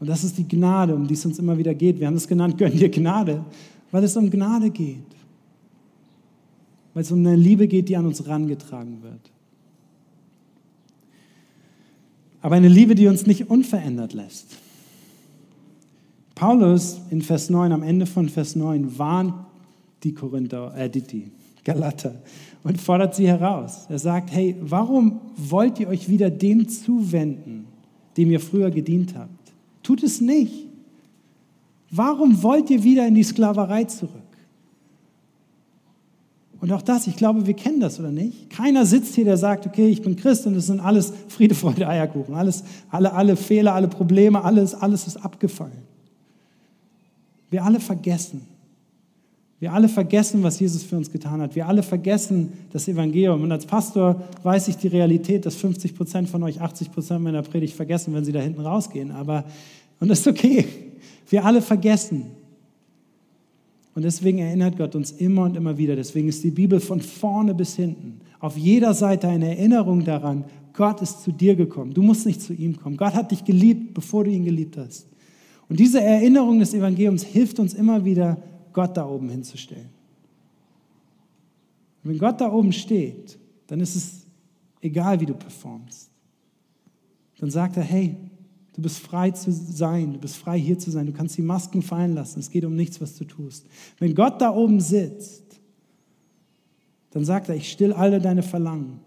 Und 0.00 0.08
das 0.08 0.24
ist 0.24 0.38
die 0.38 0.48
Gnade, 0.48 0.92
um 0.92 1.06
die 1.06 1.14
es 1.14 1.24
uns 1.24 1.38
immer 1.38 1.56
wieder 1.56 1.72
geht. 1.72 2.00
Wir 2.00 2.08
haben 2.08 2.16
es 2.16 2.26
genannt, 2.26 2.58
gönn 2.58 2.76
dir 2.76 2.88
Gnade 2.88 3.44
weil 3.92 4.02
es 4.02 4.16
um 4.16 4.30
Gnade 4.30 4.70
geht, 4.70 4.98
weil 6.94 7.02
es 7.02 7.12
um 7.12 7.20
eine 7.20 7.36
Liebe 7.36 7.68
geht, 7.68 7.88
die 7.88 7.96
an 7.96 8.06
uns 8.06 8.26
rangetragen 8.26 9.02
wird. 9.02 9.30
Aber 12.40 12.56
eine 12.56 12.68
Liebe, 12.68 12.96
die 12.96 13.06
uns 13.06 13.24
nicht 13.26 13.48
unverändert 13.48 14.14
lässt. 14.14 14.56
Paulus 16.34 17.00
in 17.10 17.22
Vers 17.22 17.50
9, 17.50 17.70
am 17.70 17.84
Ende 17.84 18.06
von 18.06 18.28
Vers 18.28 18.56
9, 18.56 18.98
warnt 18.98 19.34
die 20.02 20.12
Korinther, 20.12 20.74
äh, 20.76 20.90
die, 20.90 21.02
die 21.02 21.30
Galater 21.62 22.20
und 22.64 22.80
fordert 22.80 23.14
sie 23.14 23.28
heraus. 23.28 23.86
Er 23.88 23.98
sagt, 23.98 24.32
hey, 24.32 24.56
warum 24.60 25.20
wollt 25.36 25.78
ihr 25.78 25.88
euch 25.88 26.08
wieder 26.08 26.30
dem 26.30 26.68
zuwenden, 26.68 27.66
dem 28.16 28.30
ihr 28.30 28.40
früher 28.40 28.70
gedient 28.70 29.14
habt? 29.16 29.52
Tut 29.84 30.02
es 30.02 30.20
nicht. 30.20 30.71
Warum 31.94 32.42
wollt 32.42 32.70
ihr 32.70 32.82
wieder 32.82 33.06
in 33.06 33.14
die 33.14 33.22
Sklaverei 33.22 33.84
zurück? 33.84 34.22
Und 36.62 36.72
auch 36.72 36.80
das, 36.80 37.06
ich 37.06 37.16
glaube, 37.16 37.46
wir 37.46 37.54
kennen 37.54 37.80
das, 37.80 38.00
oder 38.00 38.10
nicht? 38.10 38.48
Keiner 38.48 38.86
sitzt 38.86 39.14
hier, 39.14 39.24
der 39.24 39.36
sagt, 39.36 39.66
okay, 39.66 39.88
ich 39.88 40.00
bin 40.00 40.16
Christ 40.16 40.46
und 40.46 40.56
es 40.56 40.68
sind 40.68 40.80
alles 40.80 41.12
Friede, 41.28 41.54
Freude, 41.54 41.86
Eierkuchen. 41.86 42.34
Alles, 42.34 42.64
alle, 42.88 43.12
alle 43.12 43.36
Fehler, 43.36 43.74
alle 43.74 43.88
Probleme, 43.88 44.42
alles, 44.42 44.74
alles 44.74 45.06
ist 45.06 45.16
abgefallen. 45.18 45.82
Wir 47.50 47.62
alle 47.62 47.78
vergessen. 47.78 48.42
Wir 49.58 49.72
alle 49.72 49.88
vergessen, 49.88 50.42
was 50.42 50.58
Jesus 50.60 50.82
für 50.82 50.96
uns 50.96 51.10
getan 51.10 51.42
hat. 51.42 51.54
Wir 51.54 51.68
alle 51.68 51.82
vergessen 51.82 52.52
das 52.72 52.88
Evangelium. 52.88 53.42
Und 53.42 53.52
als 53.52 53.66
Pastor 53.66 54.22
weiß 54.42 54.68
ich 54.68 54.76
die 54.76 54.88
Realität, 54.88 55.44
dass 55.44 55.56
50 55.56 55.94
Prozent 55.94 56.28
von 56.30 56.42
euch 56.42 56.60
80 56.60 56.90
Prozent 56.90 57.22
meiner 57.22 57.42
Predigt 57.42 57.76
vergessen, 57.76 58.14
wenn 58.14 58.24
sie 58.24 58.32
da 58.32 58.40
hinten 58.40 58.62
rausgehen. 58.62 59.10
Aber, 59.10 59.44
und 60.00 60.08
das 60.08 60.20
ist 60.20 60.28
okay. 60.28 60.64
Wir 61.28 61.44
alle 61.44 61.62
vergessen. 61.62 62.26
Und 63.94 64.02
deswegen 64.02 64.38
erinnert 64.38 64.76
Gott 64.76 64.94
uns 64.94 65.12
immer 65.12 65.42
und 65.44 65.56
immer 65.56 65.76
wieder. 65.76 65.96
Deswegen 65.96 66.28
ist 66.28 66.42
die 66.44 66.50
Bibel 66.50 66.80
von 66.80 67.00
vorne 67.00 67.54
bis 67.54 67.76
hinten 67.76 68.20
auf 68.42 68.58
jeder 68.58 68.92
Seite 68.92 69.28
eine 69.28 69.50
Erinnerung 69.50 70.04
daran, 70.04 70.44
Gott 70.72 71.00
ist 71.00 71.22
zu 71.22 71.30
dir 71.30 71.54
gekommen. 71.54 71.94
Du 71.94 72.02
musst 72.02 72.26
nicht 72.26 72.42
zu 72.42 72.52
ihm 72.52 72.76
kommen. 72.76 72.96
Gott 72.96 73.14
hat 73.14 73.30
dich 73.30 73.44
geliebt, 73.44 73.94
bevor 73.94 74.24
du 74.24 74.32
ihn 74.32 74.44
geliebt 74.44 74.76
hast. 74.76 75.06
Und 75.68 75.78
diese 75.78 76.02
Erinnerung 76.02 76.58
des 76.58 76.74
Evangeliums 76.74 77.22
hilft 77.22 77.60
uns 77.60 77.72
immer 77.72 78.04
wieder, 78.04 78.42
Gott 78.72 78.96
da 78.96 79.06
oben 79.06 79.28
hinzustellen. 79.28 79.90
Und 82.02 82.10
wenn 82.10 82.18
Gott 82.18 82.40
da 82.40 82.52
oben 82.52 82.72
steht, 82.72 83.38
dann 83.68 83.78
ist 83.78 83.94
es 83.94 84.26
egal, 84.80 85.20
wie 85.20 85.26
du 85.26 85.34
performst. 85.34 86.10
Dann 87.38 87.50
sagt 87.50 87.76
er, 87.76 87.84
hey, 87.84 88.16
Du 88.74 88.80
bist 88.80 89.00
frei 89.00 89.30
zu 89.32 89.52
sein, 89.52 90.14
du 90.14 90.18
bist 90.18 90.36
frei 90.36 90.58
hier 90.58 90.78
zu 90.78 90.90
sein, 90.90 91.06
du 91.06 91.12
kannst 91.12 91.36
die 91.36 91.42
Masken 91.42 91.82
fallen 91.82 92.14
lassen. 92.14 92.40
Es 92.40 92.50
geht 92.50 92.64
um 92.64 92.74
nichts, 92.74 93.00
was 93.00 93.16
du 93.16 93.24
tust. 93.24 93.66
Wenn 93.98 94.14
Gott 94.14 94.40
da 94.40 94.54
oben 94.54 94.80
sitzt, 94.80 95.60
dann 97.10 97.24
sagt 97.24 97.50
er, 97.50 97.54
ich 97.54 97.70
still 97.70 97.92
alle 97.92 98.20
deine 98.20 98.42
Verlangen. 98.42 99.00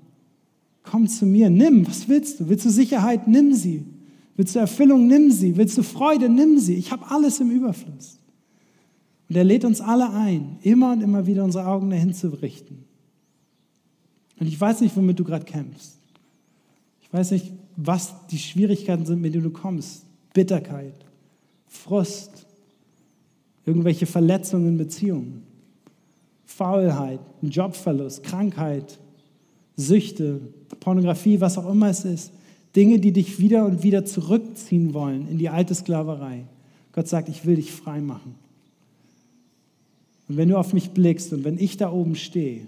Komm 0.84 1.08
zu 1.08 1.26
mir, 1.26 1.50
nimm, 1.50 1.88
was 1.88 2.08
willst 2.08 2.40
du? 2.40 2.48
Willst 2.48 2.66
du 2.66 2.70
Sicherheit? 2.70 3.28
Nimm 3.28 3.54
sie. 3.54 3.84
Willst 4.36 4.54
du 4.54 4.60
Erfüllung? 4.60 5.08
Nimm 5.08 5.32
sie. 5.32 5.58
Willst 5.58 5.78
du 5.78 5.84
Freude? 5.84 6.30
Nimm 6.30 6.60
sie. 6.60 6.76
Ich 6.76 6.92
habe 6.92 7.10
alles 7.10 7.40
im 7.40 7.50
Überfluss. 7.50 8.20
Und 9.28 9.36
er 9.36 9.44
lädt 9.44 9.66
uns 9.66 9.82
alle 9.82 10.12
ein, 10.12 10.58
immer 10.62 10.92
und 10.92 11.02
immer 11.02 11.26
wieder 11.26 11.44
unsere 11.44 11.66
Augen 11.66 11.90
dahin 11.90 12.14
zu 12.14 12.28
richten. 12.28 12.86
Und 14.40 14.46
ich 14.46 14.60
weiß 14.60 14.82
nicht, 14.82 14.96
womit 14.96 15.18
du 15.18 15.24
gerade 15.24 15.46
kämpfst. 15.46 15.98
Ich 17.02 17.12
weiß 17.12 17.32
nicht, 17.32 17.52
was 17.78 18.14
die 18.28 18.38
Schwierigkeiten 18.38 19.06
sind, 19.06 19.22
mit 19.22 19.34
denen 19.34 19.44
du 19.44 19.50
kommst. 19.50 20.06
Bitterkeit, 20.34 20.94
Frust, 21.68 22.46
irgendwelche 23.66 24.06
Verletzungen 24.06 24.70
in 24.70 24.78
Beziehungen, 24.78 25.44
Faulheit, 26.46 27.20
Jobverlust, 27.42 28.24
Krankheit, 28.24 29.00
Süchte, 29.76 30.42
Pornografie, 30.80 31.42
was 31.42 31.58
auch 31.58 31.70
immer 31.70 31.90
es 31.90 32.06
ist. 32.06 32.32
Dinge, 32.76 33.00
die 33.00 33.12
dich 33.12 33.40
wieder 33.40 33.66
und 33.66 33.84
wieder 33.84 34.06
zurückziehen 34.06 34.94
wollen 34.94 35.28
in 35.30 35.38
die 35.38 35.50
alte 35.50 35.74
Sklaverei. 35.74 36.46
Gott 36.92 37.08
sagt, 37.08 37.30
ich 37.30 37.46
will 37.46 37.56
dich 37.56 37.72
frei 37.72 38.02
machen. 38.02 38.36
Und 40.28 40.38
wenn 40.38 40.50
du 40.50 40.58
auf 40.58 40.74
mich 40.74 40.92
blickst 40.92 41.34
und 41.34 41.44
wenn 41.44 41.58
ich 41.58 41.78
da 41.78 41.92
oben 41.92 42.16
stehe, 42.16 42.68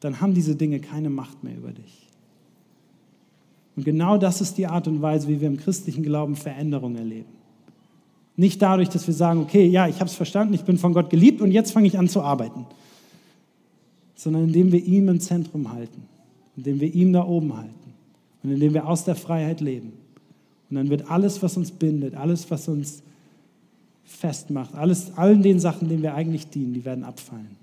dann 0.00 0.20
haben 0.20 0.34
diese 0.34 0.56
Dinge 0.56 0.80
keine 0.80 1.10
Macht 1.10 1.44
mehr 1.44 1.56
über 1.56 1.70
dich. 1.70 2.01
Und 3.76 3.84
genau 3.84 4.18
das 4.18 4.40
ist 4.40 4.58
die 4.58 4.66
Art 4.66 4.86
und 4.86 5.00
Weise, 5.00 5.28
wie 5.28 5.40
wir 5.40 5.48
im 5.48 5.56
christlichen 5.56 6.02
Glauben 6.02 6.36
Veränderung 6.36 6.96
erleben. 6.96 7.30
Nicht 8.36 8.60
dadurch, 8.60 8.88
dass 8.88 9.06
wir 9.06 9.14
sagen, 9.14 9.40
okay, 9.40 9.66
ja, 9.66 9.88
ich 9.88 9.96
habe 9.96 10.06
es 10.06 10.14
verstanden, 10.14 10.54
ich 10.54 10.64
bin 10.64 10.78
von 10.78 10.94
Gott 10.94 11.10
geliebt 11.10 11.40
und 11.40 11.52
jetzt 11.52 11.72
fange 11.72 11.86
ich 11.86 11.98
an 11.98 12.08
zu 12.08 12.22
arbeiten, 12.22 12.66
sondern 14.14 14.44
indem 14.44 14.72
wir 14.72 14.84
ihm 14.84 15.08
im 15.08 15.20
Zentrum 15.20 15.72
halten, 15.72 16.02
indem 16.56 16.80
wir 16.80 16.94
ihm 16.94 17.12
da 17.12 17.26
oben 17.26 17.56
halten 17.56 17.94
und 18.42 18.50
indem 18.50 18.74
wir 18.74 18.86
aus 18.88 19.04
der 19.04 19.14
Freiheit 19.14 19.60
leben. 19.60 19.92
Und 20.70 20.76
dann 20.76 20.88
wird 20.88 21.10
alles, 21.10 21.42
was 21.42 21.56
uns 21.56 21.70
bindet, 21.70 22.14
alles, 22.14 22.50
was 22.50 22.68
uns 22.68 23.02
festmacht, 24.04 24.74
alles, 24.74 25.16
allen 25.16 25.42
den 25.42 25.60
Sachen, 25.60 25.88
denen 25.88 26.02
wir 26.02 26.14
eigentlich 26.14 26.48
dienen, 26.48 26.72
die 26.72 26.84
werden 26.84 27.04
abfallen. 27.04 27.56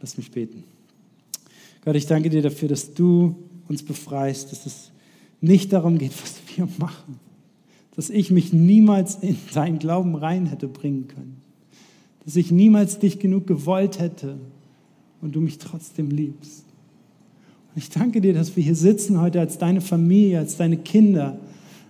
Lass 0.00 0.16
mich 0.16 0.30
beten. 0.30 0.64
Gott, 1.84 1.96
ich 1.96 2.06
danke 2.06 2.28
dir 2.28 2.42
dafür, 2.42 2.68
dass 2.68 2.92
du 2.92 3.36
uns 3.68 3.82
befreist, 3.82 4.52
dass 4.52 4.66
es 4.66 4.90
nicht 5.40 5.72
darum 5.72 5.98
geht, 5.98 6.12
was 6.22 6.34
wir 6.56 6.68
machen, 6.78 7.18
dass 7.96 8.10
ich 8.10 8.30
mich 8.30 8.52
niemals 8.52 9.16
in 9.16 9.36
deinen 9.54 9.78
Glauben 9.78 10.14
rein 10.14 10.46
hätte 10.46 10.68
bringen 10.68 11.08
können, 11.08 11.36
dass 12.24 12.36
ich 12.36 12.50
niemals 12.50 12.98
dich 12.98 13.18
genug 13.18 13.46
gewollt 13.46 13.98
hätte 13.98 14.38
und 15.20 15.34
du 15.34 15.40
mich 15.40 15.58
trotzdem 15.58 16.10
liebst. 16.10 16.64
Und 17.74 17.82
ich 17.82 17.90
danke 17.90 18.20
dir, 18.20 18.34
dass 18.34 18.54
wir 18.56 18.62
hier 18.62 18.76
sitzen 18.76 19.20
heute 19.20 19.40
als 19.40 19.58
deine 19.58 19.80
Familie, 19.80 20.38
als 20.38 20.56
deine 20.56 20.76
Kinder, 20.76 21.38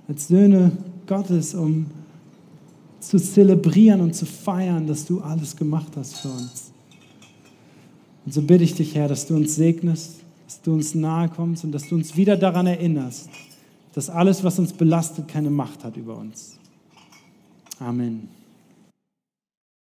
als 0.08 0.28
Söhne 0.28 0.72
Gottes, 1.06 1.54
um 1.54 1.86
zu 3.00 3.18
zelebrieren 3.18 4.00
und 4.00 4.14
zu 4.14 4.26
feiern, 4.26 4.86
dass 4.86 5.04
du 5.04 5.20
alles 5.20 5.56
gemacht 5.56 5.92
hast 5.96 6.16
für 6.16 6.28
uns. 6.28 6.72
Und 8.24 8.32
so 8.32 8.42
bitte 8.42 8.64
ich 8.64 8.74
dich, 8.74 8.94
Herr, 8.94 9.08
dass 9.08 9.26
du 9.26 9.34
uns 9.34 9.56
segnest, 9.56 10.21
dass 10.52 10.60
du 10.60 10.74
uns 10.74 10.94
nahe 10.94 11.30
kommst 11.30 11.64
und 11.64 11.72
dass 11.72 11.88
du 11.88 11.94
uns 11.94 12.14
wieder 12.14 12.36
daran 12.36 12.66
erinnerst, 12.66 13.30
dass 13.94 14.10
alles, 14.10 14.44
was 14.44 14.58
uns 14.58 14.74
belastet, 14.74 15.26
keine 15.26 15.48
Macht 15.48 15.82
hat 15.82 15.96
über 15.96 16.16
uns. 16.16 16.58
Amen. 17.80 18.28